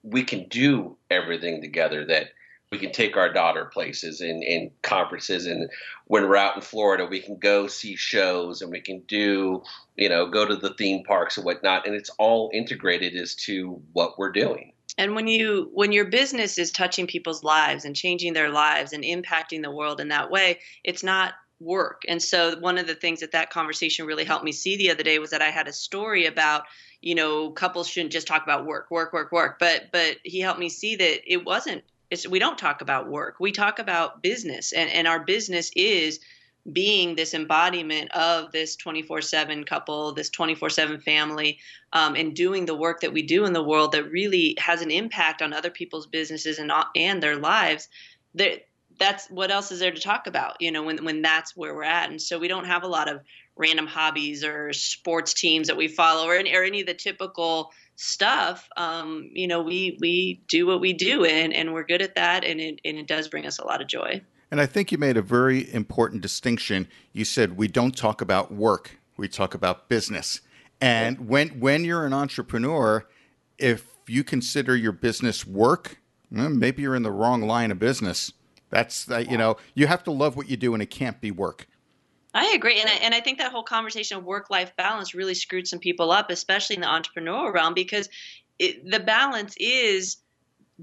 [0.02, 2.28] we can do everything together, that
[2.70, 5.46] we can take our daughter places and, and conferences.
[5.46, 5.70] And
[6.06, 9.62] when we're out in Florida we can go see shows and we can do
[9.96, 11.86] you know go to the theme parks and whatnot.
[11.86, 14.72] And it's all integrated as to what we're doing.
[14.96, 19.04] And when you when your business is touching people's lives and changing their lives and
[19.04, 22.02] impacting the world in that way it's not work.
[22.06, 25.02] And so one of the things that that conversation really helped me see the other
[25.02, 26.64] day was that i had a story about
[27.00, 29.58] you know couples shouldn't just talk about work work work work.
[29.58, 33.36] But but he helped me see that it wasn't it's, we don't talk about work
[33.40, 36.20] we talk about business and and our business is
[36.72, 41.58] being this embodiment of this 24 7 couple, this 24 7 family,
[41.92, 44.90] um, and doing the work that we do in the world that really has an
[44.90, 47.88] impact on other people's businesses and, and their lives,
[48.34, 48.66] that,
[48.98, 51.84] that's what else is there to talk about, you know, when, when that's where we're
[51.84, 52.10] at.
[52.10, 53.20] And so we don't have a lot of
[53.56, 58.68] random hobbies or sports teams that we follow or or any of the typical stuff.
[58.76, 62.44] Um, you know, we, we do what we do and, and we're good at that.
[62.44, 64.22] And it, and it does bring us a lot of joy.
[64.50, 66.88] And I think you made a very important distinction.
[67.12, 70.40] You said we don't talk about work, we talk about business.
[70.80, 73.04] And when when you're an entrepreneur,
[73.58, 75.98] if you consider your business work,
[76.30, 78.32] maybe you're in the wrong line of business.
[78.70, 81.66] That's you know, you have to love what you do and it can't be work.
[82.34, 85.34] I agree, and I, and I think that whole conversation of work life balance really
[85.34, 88.08] screwed some people up, especially in the entrepreneurial realm, because
[88.58, 90.18] it, the balance is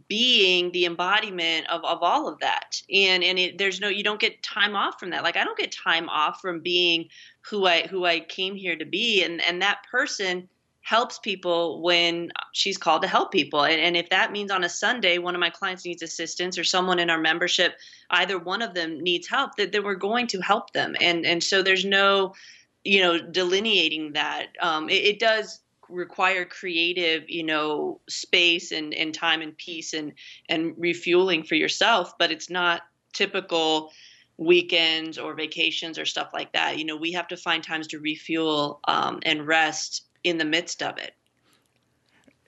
[0.09, 4.19] being the embodiment of, of all of that and and it, there's no you don't
[4.19, 5.23] get time off from that.
[5.23, 7.07] Like i don't get time off from being
[7.49, 10.49] who i who i came here to be and and that person
[10.85, 13.65] helps people when she's called to help people.
[13.65, 16.63] And, and if that means on a sunday one of my clients needs assistance or
[16.63, 17.79] someone in our membership
[18.11, 20.95] either one of them needs help that, that we're going to help them.
[21.01, 22.35] And and so there's no
[22.83, 24.49] you know delineating that.
[24.61, 30.13] Um, it, it does require creative you know space and, and time and peace and
[30.49, 32.81] and refueling for yourself but it's not
[33.13, 33.91] typical
[34.37, 36.77] weekends or vacations or stuff like that.
[36.77, 40.81] You know we have to find times to refuel um, and rest in the midst
[40.81, 41.15] of it.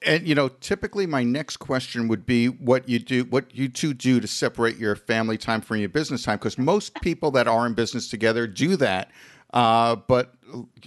[0.04, 3.94] And you know typically my next question would be what you do what you two
[3.94, 7.66] do to separate your family time from your business time because most people that are
[7.66, 9.10] in business together do that
[9.52, 10.34] uh, but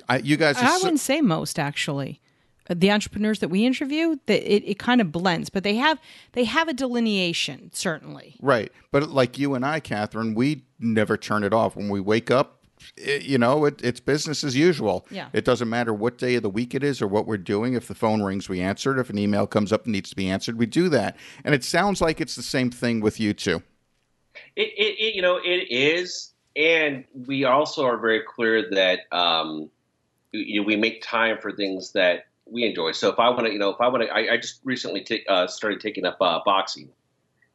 [0.08, 2.22] I, you guys I wouldn't say most actually.
[2.70, 6.00] The entrepreneurs that we interview that it, it kind of blends but they have
[6.32, 8.38] they have a delineation certainly.
[8.42, 11.76] Right but like you and i catherine we never turn it off.
[11.76, 12.61] When we wake up
[12.98, 15.06] it, you know it, it's business as usual.
[15.10, 15.30] Yeah.
[15.34, 17.74] it doesn't matter what day of the week it is or what we're doing.
[17.74, 19.00] If the phone rings we answer it.
[19.00, 21.18] If an email comes up and needs to be answered we do that.
[21.44, 23.64] And it sounds like it's the same thing with you two.
[24.56, 29.70] It, it, it you know it is, and we also are very clear that um,
[30.32, 32.92] you know, we make time for things that we enjoy.
[32.92, 35.04] So if I want to, you know, if I want to, I, I just recently
[35.04, 36.90] ta- uh, started taking up uh, boxing,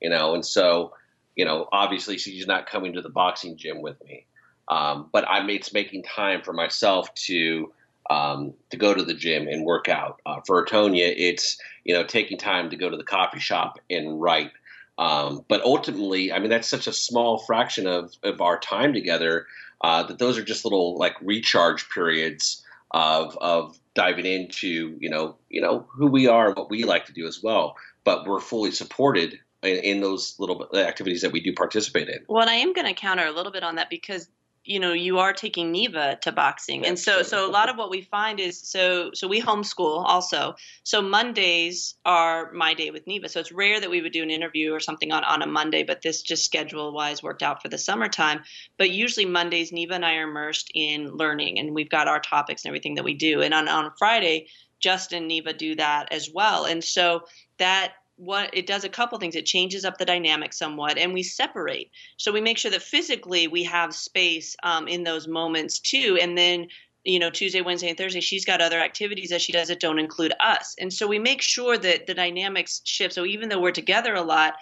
[0.01, 0.93] you know, and so
[1.37, 4.27] you know, obviously she's not coming to the boxing gym with me,
[4.69, 7.73] um, but I'm it's making time for myself to
[8.11, 10.21] um, to go to the gym and work out.
[10.27, 14.21] Uh, for Tonya, it's you know taking time to go to the coffee shop and
[14.21, 14.53] write.
[14.99, 19.47] Um, but ultimately, I mean, that's such a small fraction of, of our time together
[19.83, 25.37] uh, that those are just little like recharge periods of of diving into you know
[25.49, 27.77] you know who we are and what we like to do as well.
[28.05, 32.21] But we're fully supported in, in those little activities that we do participate in.
[32.29, 34.29] Well, I am going to counter a little bit on that because
[34.67, 37.91] you know you are taking Neva to boxing, and so so a lot of what
[37.91, 40.57] we find is so so we homeschool also.
[40.83, 43.29] So Mondays are my day with Neva.
[43.29, 45.85] So it's rare that we would do an interview or something on on a Monday,
[45.85, 48.43] but this just schedule wise worked out for the summertime.
[48.77, 52.65] But usually Mondays, Neva and I are immersed in learning, and we've got our topics
[52.65, 53.43] and everything that we do.
[53.43, 54.49] And on on Friday,
[54.81, 57.23] Justin and Neva do that as well, and so
[57.59, 59.37] that what it does a couple things.
[59.37, 61.91] It changes up the dynamic somewhat and we separate.
[62.17, 66.19] So we make sure that physically we have space um, in those moments too.
[66.21, 66.69] And then
[67.05, 70.01] you know tuesday wednesday and thursday she's got other activities that she does that don't
[70.01, 70.75] include us.
[70.81, 73.15] And so we make sure that the dynamics shift.
[73.15, 74.55] So even though we're together a lot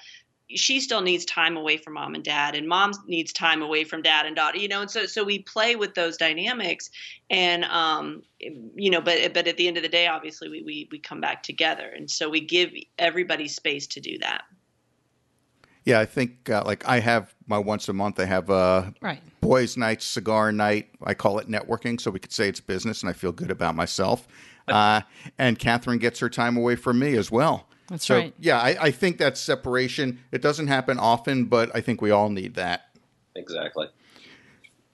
[0.50, 4.02] she still needs time away from mom and dad and mom needs time away from
[4.02, 6.90] dad and daughter you know and so so we play with those dynamics
[7.30, 10.88] and um you know but but at the end of the day obviously we we,
[10.92, 14.42] we come back together and so we give everybody space to do that.
[15.84, 19.20] Yeah i think uh, like i have my once a month i have a right.
[19.40, 23.10] boys night cigar night i call it networking so we could say it's business and
[23.10, 24.26] i feel good about myself.
[24.66, 25.02] Uh,
[25.36, 28.34] and catherine gets her time away from me as well That's so, right.
[28.38, 32.28] yeah I, I think that separation it doesn't happen often but i think we all
[32.30, 32.88] need that
[33.36, 33.88] Exactly.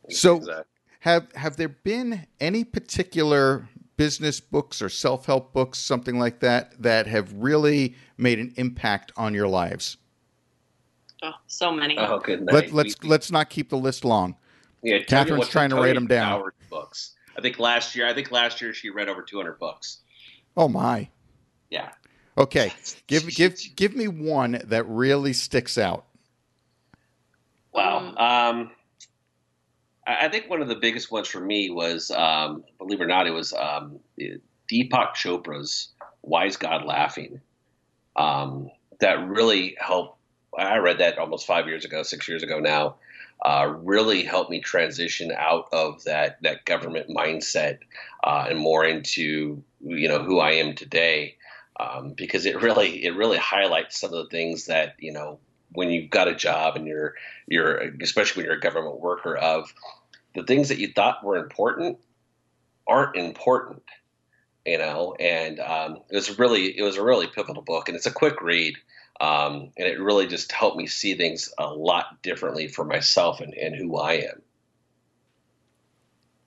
[0.08, 0.64] So- Exactly.
[1.00, 7.06] have have there been any particular business books or self-help books something like that that
[7.06, 9.98] have really made an impact on your lives
[11.22, 12.54] oh so many Oh, good night.
[12.54, 14.36] Let, let's We- let's not keep the list long
[14.82, 16.42] Yeah, Catherine's trying to write them down.
[16.70, 17.14] Books.
[17.36, 18.06] I think last year.
[18.06, 19.98] I think last year she read over 200 books.
[20.56, 21.08] oh my
[21.68, 21.90] Yeah.
[22.38, 22.72] Okay
[23.06, 26.06] give give give me one that really sticks out
[27.72, 28.14] Wow.
[28.16, 28.70] Um,
[30.06, 33.06] I I think one of the biggest ones for me was, um, believe it or
[33.06, 35.88] not, it was um, Deepak Chopra's
[36.22, 37.40] "Why Is God Laughing?"
[38.16, 40.18] Um, that really helped.
[40.58, 42.96] I read that almost five years ago, six years ago now.
[43.42, 47.78] Uh, really helped me transition out of that that government mindset
[48.22, 51.36] uh, and more into you know who I am today.
[51.80, 55.38] Um, because it really it really highlights some of the things that you know
[55.72, 57.14] when you've got a job and you're
[57.46, 59.72] you're especially when you're a government worker of
[60.34, 61.98] the things that you thought were important
[62.86, 63.82] aren't important
[64.66, 65.14] you know?
[65.18, 68.42] And um, it was really it was a really pivotal book and it's a quick
[68.42, 68.76] read
[69.20, 73.54] um, and it really just helped me see things a lot differently for myself and,
[73.54, 74.42] and who i am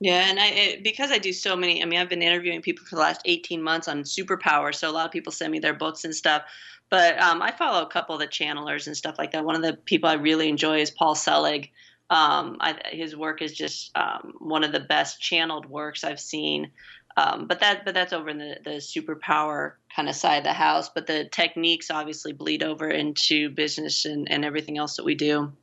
[0.03, 1.81] Yeah, and I it, because I do so many.
[1.81, 4.91] I mean, I've been interviewing people for the last eighteen months on superpower, so a
[4.91, 6.41] lot of people send me their books and stuff.
[6.89, 9.45] But um, I follow a couple of the channelers and stuff like that.
[9.45, 11.71] One of the people I really enjoy is Paul Selig.
[12.09, 16.71] Um, I, his work is just um, one of the best channeled works I've seen.
[17.15, 20.51] Um, but that but that's over in the, the superpower kind of side of the
[20.51, 20.89] house.
[20.89, 25.53] But the techniques obviously bleed over into business and, and everything else that we do.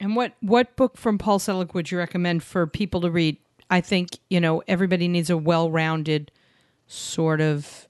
[0.00, 3.38] And what what book from Paul Selig would you recommend for people to read?
[3.70, 6.30] I think you know everybody needs a well-rounded
[6.86, 7.88] sort of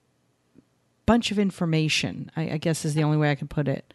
[1.05, 2.31] bunch of information.
[2.35, 3.93] I, I guess is the only way I can put it.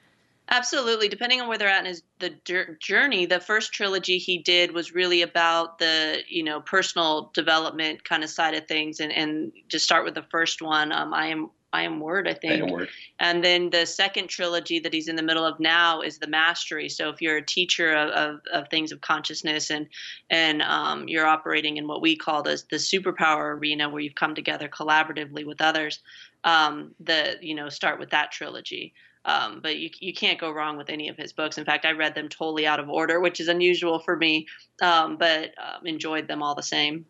[0.49, 1.09] Absolutely.
[1.09, 2.35] Depending on where they're at in his the
[2.79, 8.23] journey, the first trilogy he did was really about the you know personal development kind
[8.23, 10.93] of side of things, and and just start with the first one.
[10.93, 12.53] Um, I am I am Word, I think.
[12.53, 12.89] I am Word.
[13.19, 16.89] And then the second trilogy that he's in the middle of now is the Mastery.
[16.89, 19.89] So if you're a teacher of, of, of things of consciousness and
[20.29, 24.35] and um, you're operating in what we call the the superpower arena, where you've come
[24.35, 26.01] together collaboratively with others,
[26.45, 28.93] um, the you know start with that trilogy.
[29.25, 31.57] Um, but you you can't go wrong with any of his books.
[31.57, 34.47] In fact, I read them totally out of order, which is unusual for me,
[34.83, 37.07] um, but um, enjoyed them all the same.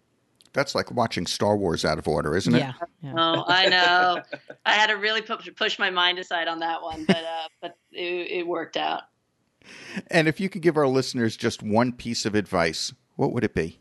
[0.52, 2.58] That's like watching Star Wars out of order, isn't it?
[2.58, 2.72] Yeah.
[3.02, 3.14] yeah.
[3.16, 4.22] Oh, I know.
[4.66, 8.30] I had to really push my mind aside on that one, but uh, but it,
[8.30, 9.02] it worked out.
[10.08, 13.54] And if you could give our listeners just one piece of advice, what would it
[13.54, 13.78] be?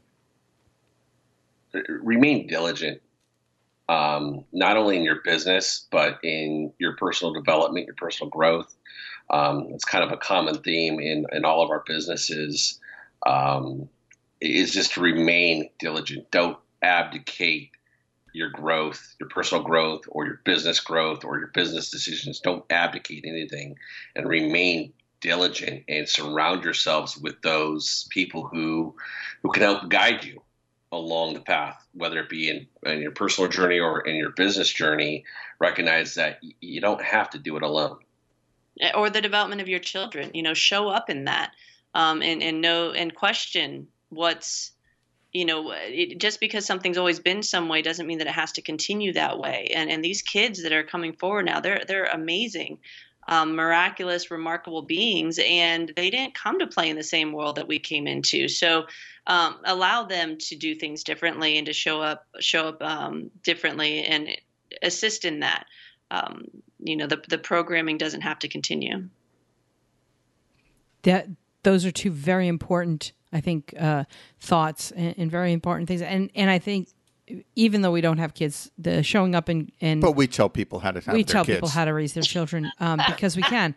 [1.88, 3.02] Remain diligent
[3.92, 8.74] um, not only in your business but in your personal development, your personal growth.
[9.30, 12.80] Um, it's kind of a common theme in in all of our businesses.
[13.26, 13.90] Um,
[14.42, 16.30] is just to remain diligent.
[16.32, 17.72] Don't abdicate
[18.34, 22.40] your growth, your personal growth, or your business growth, or your business decisions.
[22.40, 23.78] Don't abdicate anything,
[24.16, 28.96] and remain diligent and surround yourselves with those people who
[29.44, 30.42] who can help guide you
[30.92, 34.72] along the path, whether it be in, in your personal journey or in your business
[34.72, 35.24] journey,
[35.60, 37.98] recognize that you don't have to do it alone.
[38.94, 41.52] Or the development of your children, you know, show up in that
[41.94, 44.72] um, and, and know and question what's,
[45.34, 48.52] you know, it, just because something's always been some way doesn't mean that it has
[48.54, 49.72] to continue that way.
[49.74, 52.78] And and these kids that are coming forward now, they're they're amazing
[53.28, 57.68] um, miraculous, remarkable beings, and they didn't come to play in the same world that
[57.68, 58.48] we came into.
[58.48, 58.86] So
[59.28, 64.04] um, allow them to do things differently and to show up, show up um, differently,
[64.04, 64.30] and
[64.82, 65.66] assist in that.
[66.10, 66.46] Um,
[66.80, 69.08] you know, the the programming doesn't have to continue.
[71.04, 71.28] That
[71.64, 74.06] those are two very important, I think, uh,
[74.40, 76.90] thoughts and, and very important things, and and I think
[77.56, 80.80] even though we don't have kids, the showing up and and but we tell people
[80.80, 81.58] how to we tell kids.
[81.58, 83.76] people how to raise their children um, because we can.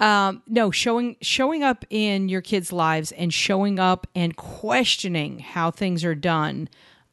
[0.00, 5.70] Um, no, showing showing up in your kids' lives and showing up and questioning how
[5.70, 6.68] things are done,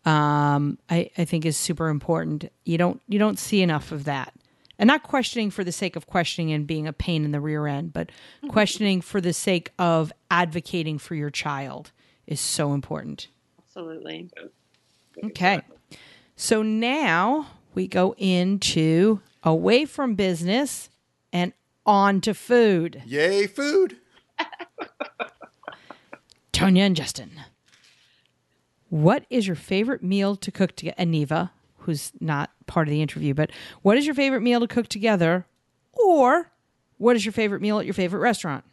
[0.05, 2.51] um, I, I think is super important.
[2.65, 4.33] You don't you don't see enough of that,
[4.79, 7.67] and not questioning for the sake of questioning and being a pain in the rear
[7.67, 8.47] end, but mm-hmm.
[8.47, 11.91] questioning for the sake of advocating for your child
[12.25, 13.27] is so important.
[13.59, 14.31] Absolutely.
[15.23, 15.61] Okay.
[16.37, 20.89] So now we go into away from business
[21.33, 21.51] and
[21.85, 23.03] on to food.
[23.05, 23.97] Yay, food.
[26.53, 27.31] Tonya and Justin.
[28.89, 30.95] What is your favorite meal to cook together?
[30.97, 33.51] Aniva, who's not part of the interview, but
[33.81, 35.45] what is your favorite meal to cook together?
[35.93, 36.51] Or
[36.97, 38.63] what is your favorite meal at your favorite restaurant?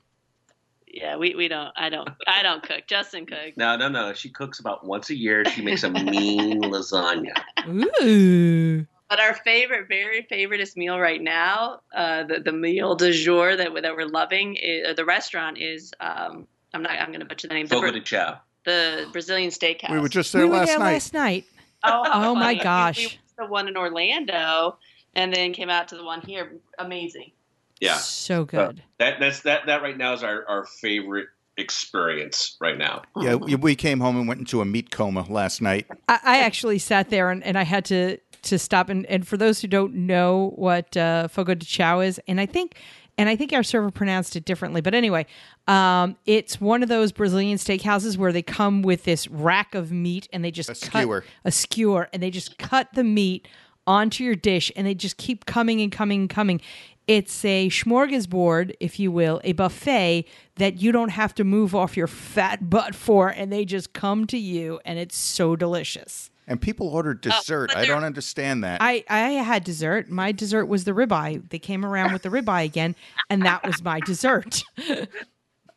[0.96, 1.72] yeah, we, we don't.
[1.76, 2.08] I don't.
[2.26, 2.86] I don't cook.
[2.86, 3.56] Justin cooks.
[3.56, 4.14] No, no, no.
[4.14, 5.44] She cooks about once a year.
[5.44, 7.34] She makes a mean lasagna.
[7.68, 8.86] Ooh.
[9.08, 13.74] But our favorite, very favoriteest meal right now, uh, the the meal du jour that
[13.82, 15.92] that we're loving, is, the restaurant is.
[16.00, 16.92] Um, I'm not.
[16.92, 17.66] I'm going to butcher the name.
[17.66, 18.40] Fogo de Chao.
[18.64, 19.90] The Brazilian Steakhouse.
[19.90, 20.92] We were just there we last there night.
[20.92, 21.44] Last night.
[21.84, 22.98] Oh, oh my gosh!
[22.98, 24.78] We, we the one in Orlando,
[25.14, 26.52] and then came out to the one here.
[26.78, 27.32] Amazing.
[27.80, 28.58] Yeah, so good.
[28.58, 33.02] Uh, that that's that that right now is our our favorite experience right now.
[33.16, 35.86] Yeah, we came home and went into a meat coma last night.
[36.08, 39.36] I, I actually sat there and, and I had to to stop and, and for
[39.36, 42.76] those who don't know what uh, fogo de chao is, and I think
[43.18, 45.26] and I think our server pronounced it differently, but anyway,
[45.66, 50.28] um, it's one of those Brazilian steakhouses where they come with this rack of meat
[50.32, 51.24] and they just a cut skewer.
[51.44, 53.48] a skewer and they just cut the meat
[53.86, 56.60] onto your dish and they just keep coming and coming and coming.
[57.06, 61.96] It's a smorgasbord, if you will, a buffet that you don't have to move off
[61.96, 66.30] your fat butt for, and they just come to you, and it's so delicious.
[66.48, 67.72] And people ordered oh, dessert.
[67.74, 68.80] Oh, I don't understand that.
[68.80, 70.08] I, I had dessert.
[70.08, 71.48] My dessert was the ribeye.
[71.50, 72.94] They came around with the ribeye again,
[73.28, 74.62] and that was my dessert.
[74.78, 75.06] Uh,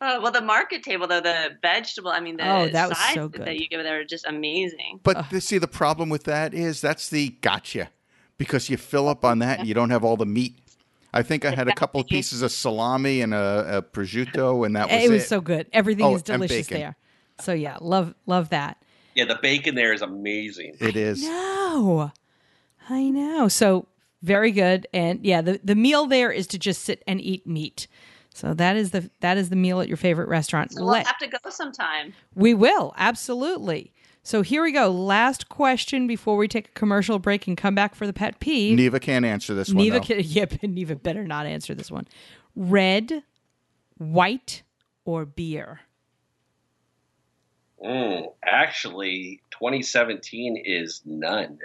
[0.00, 3.46] well, the market table, though, the vegetable, I mean, the oh, that was so good.
[3.46, 5.00] that you give there are just amazing.
[5.02, 7.90] But the, see, the problem with that is that's the gotcha
[8.38, 10.56] because you fill up on that and you don't have all the meat.
[11.12, 14.76] I think I had a couple of pieces of salami and a, a prosciutto, and
[14.76, 15.04] that was it.
[15.06, 15.66] It was so good.
[15.72, 16.96] Everything oh, is delicious there.
[17.40, 18.82] So yeah, love love that.
[19.14, 20.76] Yeah, the bacon there is amazing.
[20.80, 21.22] It is.
[21.22, 22.12] No,
[22.88, 23.48] I know.
[23.48, 23.86] So
[24.22, 27.86] very good, and yeah, the the meal there is to just sit and eat meat.
[28.32, 30.72] So that is the that is the meal at your favorite restaurant.
[30.72, 32.14] So we'll Let- have to go sometime.
[32.34, 33.92] we will absolutely.
[34.22, 34.90] So here we go.
[34.90, 38.76] Last question before we take a commercial break and come back for the pet peeve.
[38.76, 39.78] Neva can't answer this one.
[39.78, 40.04] Neva, though.
[40.04, 42.06] can, yeah, but Neva better not answer this one.
[42.54, 43.22] Red,
[43.96, 44.62] white,
[45.06, 45.80] or beer?
[47.84, 51.58] Mm, actually, 2017 is none.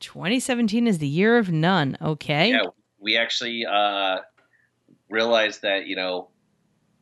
[0.00, 1.96] 2017 is the year of none.
[2.00, 2.50] Okay.
[2.50, 2.66] Yeah,
[2.98, 4.18] we actually uh,
[5.10, 6.28] realized that you know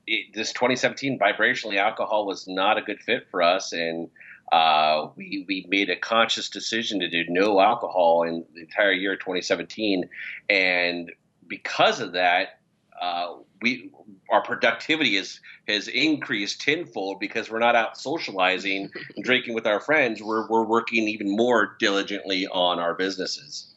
[0.07, 4.09] it, this 2017 vibrationally alcohol was not a good fit for us, and
[4.53, 9.14] uh, we we made a conscious decision to do no alcohol in the entire year
[9.14, 10.09] of 2017,
[10.49, 11.12] and
[11.47, 12.61] because of that,
[13.01, 13.91] uh, we
[14.31, 19.81] our productivity is has increased tenfold because we're not out socializing and drinking with our
[19.81, 20.22] friends.
[20.22, 23.72] We're we're working even more diligently on our businesses.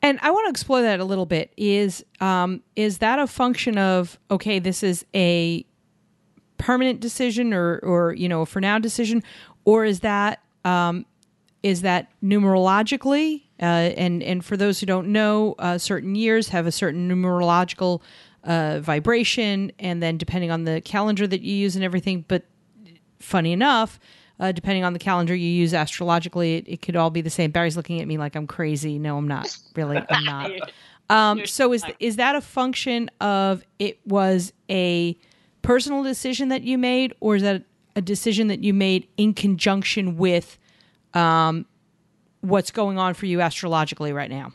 [0.00, 1.52] And I want to explore that a little bit.
[1.56, 5.64] Is um, is that a function of okay, this is a
[6.56, 9.22] permanent decision or or you know a for now decision,
[9.64, 11.06] or is that um,
[11.62, 13.42] is that numerologically?
[13.60, 18.00] Uh, and and for those who don't know, uh, certain years have a certain numerological
[18.44, 22.24] uh, vibration, and then depending on the calendar that you use and everything.
[22.28, 22.44] But
[23.18, 23.98] funny enough,
[24.40, 27.50] uh, depending on the calendar you use astrologically, it, it could all be the same.
[27.50, 28.98] Barry's looking at me like I'm crazy.
[28.98, 29.56] No, I'm not.
[29.74, 30.50] Really, I'm not.
[31.10, 35.16] Um, so is is that a function of it was a
[35.62, 37.64] personal decision that you made, or is that
[37.96, 40.58] a decision that you made in conjunction with
[41.14, 41.66] um,
[42.42, 44.52] what's going on for you astrologically right now?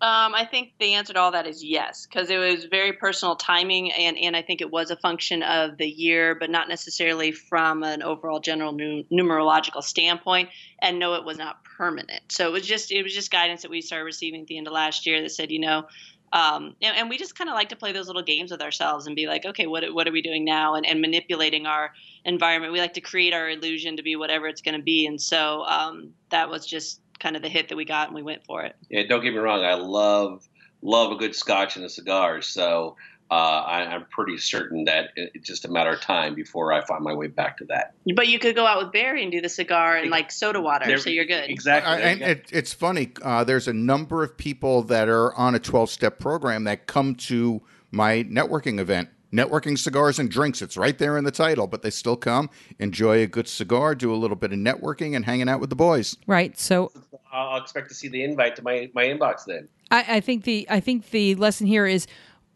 [0.00, 3.36] Um, I think the answer to all that is yes, because it was very personal
[3.36, 7.32] timing, and, and I think it was a function of the year, but not necessarily
[7.32, 10.50] from an overall general nu- numerological standpoint.
[10.80, 12.20] And no, it was not permanent.
[12.30, 14.66] So it was just it was just guidance that we started receiving at the end
[14.66, 15.86] of last year that said, you know,
[16.34, 19.06] um, and, and we just kind of like to play those little games with ourselves
[19.06, 20.74] and be like, okay, what what are we doing now?
[20.74, 21.92] And, and manipulating our
[22.24, 22.72] environment.
[22.72, 25.62] We like to create our illusion to be whatever it's going to be, and so
[25.64, 28.62] um, that was just kind of the hit that we got, and we went for
[28.62, 28.76] it.
[28.90, 29.64] Yeah, don't get me wrong.
[29.64, 30.46] I love
[30.82, 32.42] love a good scotch and a cigar.
[32.42, 32.96] So
[33.30, 37.02] uh, I, I'm pretty certain that it's just a matter of time before I find
[37.02, 37.94] my way back to that.
[38.14, 40.84] But you could go out with Barry and do the cigar and like soda water,
[40.86, 41.48] There- so you're good.
[41.48, 41.90] Exactly.
[41.90, 43.12] I- and it, it's funny.
[43.22, 47.14] Uh, there's a number of people that are on a 12 step program that come
[47.14, 49.08] to my networking event.
[49.34, 50.62] Networking cigars and drinks.
[50.62, 54.14] It's right there in the title, but they still come, enjoy a good cigar, do
[54.14, 56.16] a little bit of networking, and hanging out with the boys.
[56.28, 56.56] Right.
[56.58, 56.92] So
[57.32, 59.68] I'll I'll expect to see the invite to my, my inbox then.
[59.90, 62.06] I, I think the I think the lesson here is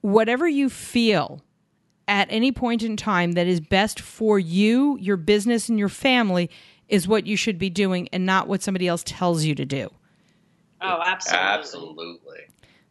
[0.02, 1.42] whatever you feel
[2.06, 6.48] at any point in time that is best for you, your business, and your family
[6.88, 9.90] is what you should be doing, and not what somebody else tells you to do.
[10.80, 11.46] oh, absolutely.
[11.46, 12.38] Absolutely.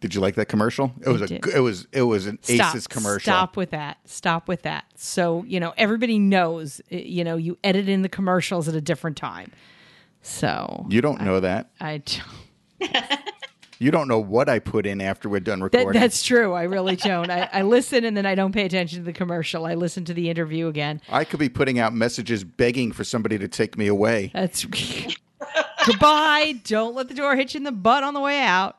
[0.00, 0.92] Did you like that commercial?
[1.04, 1.46] It was a did.
[1.48, 2.74] it was it was an Stop.
[2.74, 3.30] Aces commercial.
[3.32, 3.98] Stop with that.
[4.04, 4.84] Stop with that.
[4.94, 8.80] So, you know, everybody knows, eh, you know, you edit in the commercials at a
[8.80, 9.50] different time.
[10.22, 11.70] So, You don't know that.
[11.80, 12.02] I
[12.80, 12.92] don't.
[13.80, 16.00] You don't know what I put in after we're done That, recording.
[16.00, 16.52] that's true.
[16.52, 17.30] I really don't.
[17.30, 19.66] I, I listen and then I don't pay attention to the commercial.
[19.66, 21.00] I listen to the interview again.
[21.08, 24.32] I could be putting out messages begging for somebody to take me away.
[24.34, 24.64] That's
[25.86, 26.60] Goodbye.
[26.64, 28.77] Don't let the door hit you in the butt on the way out.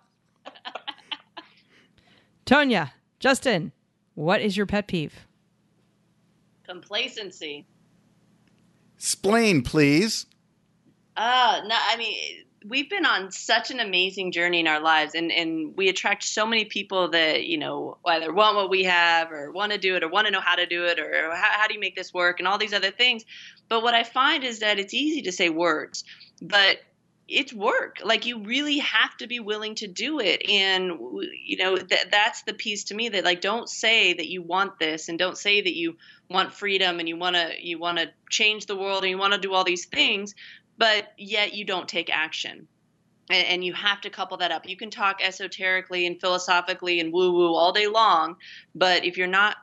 [2.50, 3.72] Tonya, Justin,
[4.16, 5.28] what is your pet peeve?
[6.68, 7.68] Complacency.
[8.98, 10.26] Splain, please.
[11.16, 12.18] Uh, no, I mean,
[12.66, 16.48] we've been on such an amazing journey in our lives, and, and we attract so
[16.48, 20.02] many people that, you know, either want what we have or want to do it
[20.02, 22.12] or want to know how to do it or how, how do you make this
[22.16, 23.26] work and all these other things.
[23.68, 26.04] But what I find is that it's easy to say words,
[26.42, 26.80] but
[27.30, 27.98] it's work.
[28.04, 30.50] Like you really have to be willing to do it.
[30.50, 30.92] And
[31.46, 34.80] you know th- that's the piece to me that like don't say that you want
[34.80, 35.98] this and don't say that you
[36.30, 39.34] want freedom and you want to you want to change the world and you want
[39.34, 40.34] to do all these things
[40.78, 42.68] but yet you don't take action.
[43.30, 44.68] And, and you have to couple that up.
[44.68, 48.38] You can talk esoterically and philosophically and woo woo all day long
[48.74, 49.58] but if you're not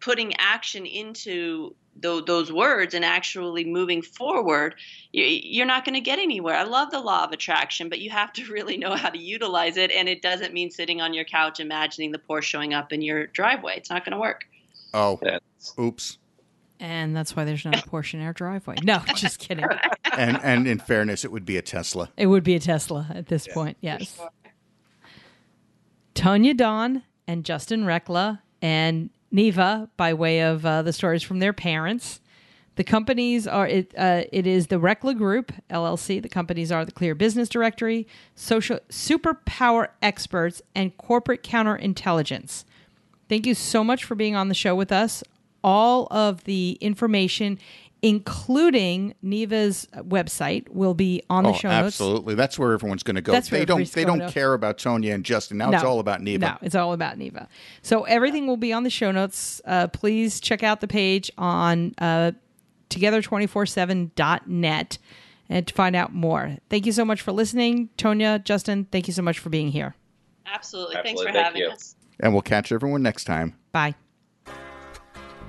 [0.00, 4.74] putting action into those, those words and actually moving forward,
[5.12, 6.56] you're not going to get anywhere.
[6.56, 9.76] I love the law of attraction, but you have to really know how to utilize
[9.76, 9.90] it.
[9.90, 13.26] And it doesn't mean sitting on your couch imagining the Porsche showing up in your
[13.26, 13.74] driveway.
[13.76, 14.44] It's not going to work.
[14.94, 15.20] Oh,
[15.78, 16.18] oops.
[16.80, 18.76] And that's why there's not a Porsche in our driveway.
[18.82, 19.66] No, just kidding.
[20.16, 22.10] And and in fairness, it would be a Tesla.
[22.16, 23.76] It would be a Tesla at this point.
[23.80, 24.18] Yes.
[26.14, 31.52] Tonya Dawn and Justin Recla and Neva by way of uh, the stories from their
[31.52, 32.20] parents.
[32.76, 33.92] The companies are it.
[33.98, 36.22] Uh, it is the Recla Group LLC.
[36.22, 38.06] The companies are the Clear Business Directory,
[38.36, 42.64] Social Superpower Experts, and Corporate Counterintelligence.
[43.28, 45.24] Thank you so much for being on the show with us.
[45.64, 47.58] All of the information
[48.02, 51.86] including Neva's website, will be on the oh, show notes.
[51.86, 53.32] Absolutely, that's where everyone's going to go.
[53.32, 53.92] That's they where don't.
[53.92, 54.30] They don't to.
[54.30, 55.58] care about Tonya and Justin.
[55.58, 56.46] Now no, it's all about Neva.
[56.46, 57.48] No, it's all about Neva.
[57.82, 59.60] So everything will be on the show notes.
[59.64, 62.32] Uh, please check out the page on uh,
[62.90, 64.98] together247.net
[65.48, 66.56] and to find out more.
[66.68, 68.86] Thank you so much for listening, Tonya, Justin.
[68.90, 69.94] Thank you so much for being here.
[70.46, 70.96] Absolutely.
[70.96, 71.02] Absolutely.
[71.02, 71.68] Thanks for Thank having you.
[71.68, 71.96] us.
[72.20, 73.54] And we'll catch everyone next time.
[73.72, 73.94] Bye.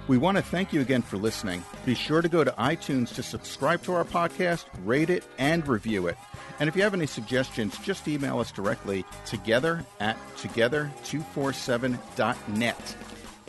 [0.10, 1.64] We want to thank you again for listening.
[1.86, 6.08] Be sure to go to iTunes to subscribe to our podcast, rate it, and review
[6.08, 6.18] it.
[6.60, 12.96] And if you have any suggestions, just email us directly together at together247.net.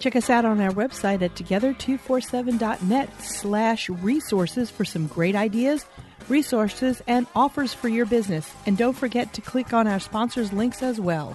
[0.01, 5.87] Check us out on our website at together247.net slash resources for some great ideas,
[6.29, 8.53] resources, and offers for your business.
[8.67, 11.35] And don't forget to click on our sponsors' links as well.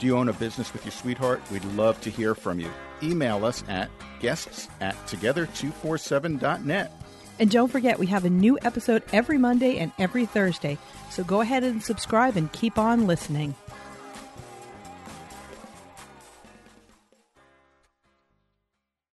[0.00, 1.40] Do you own a business with your sweetheart?
[1.52, 2.72] We'd love to hear from you
[3.02, 3.90] email us at
[4.20, 6.92] guests at together247.net.
[7.38, 10.78] And don't forget, we have a new episode every Monday and every Thursday.
[11.10, 13.54] So go ahead and subscribe and keep on listening.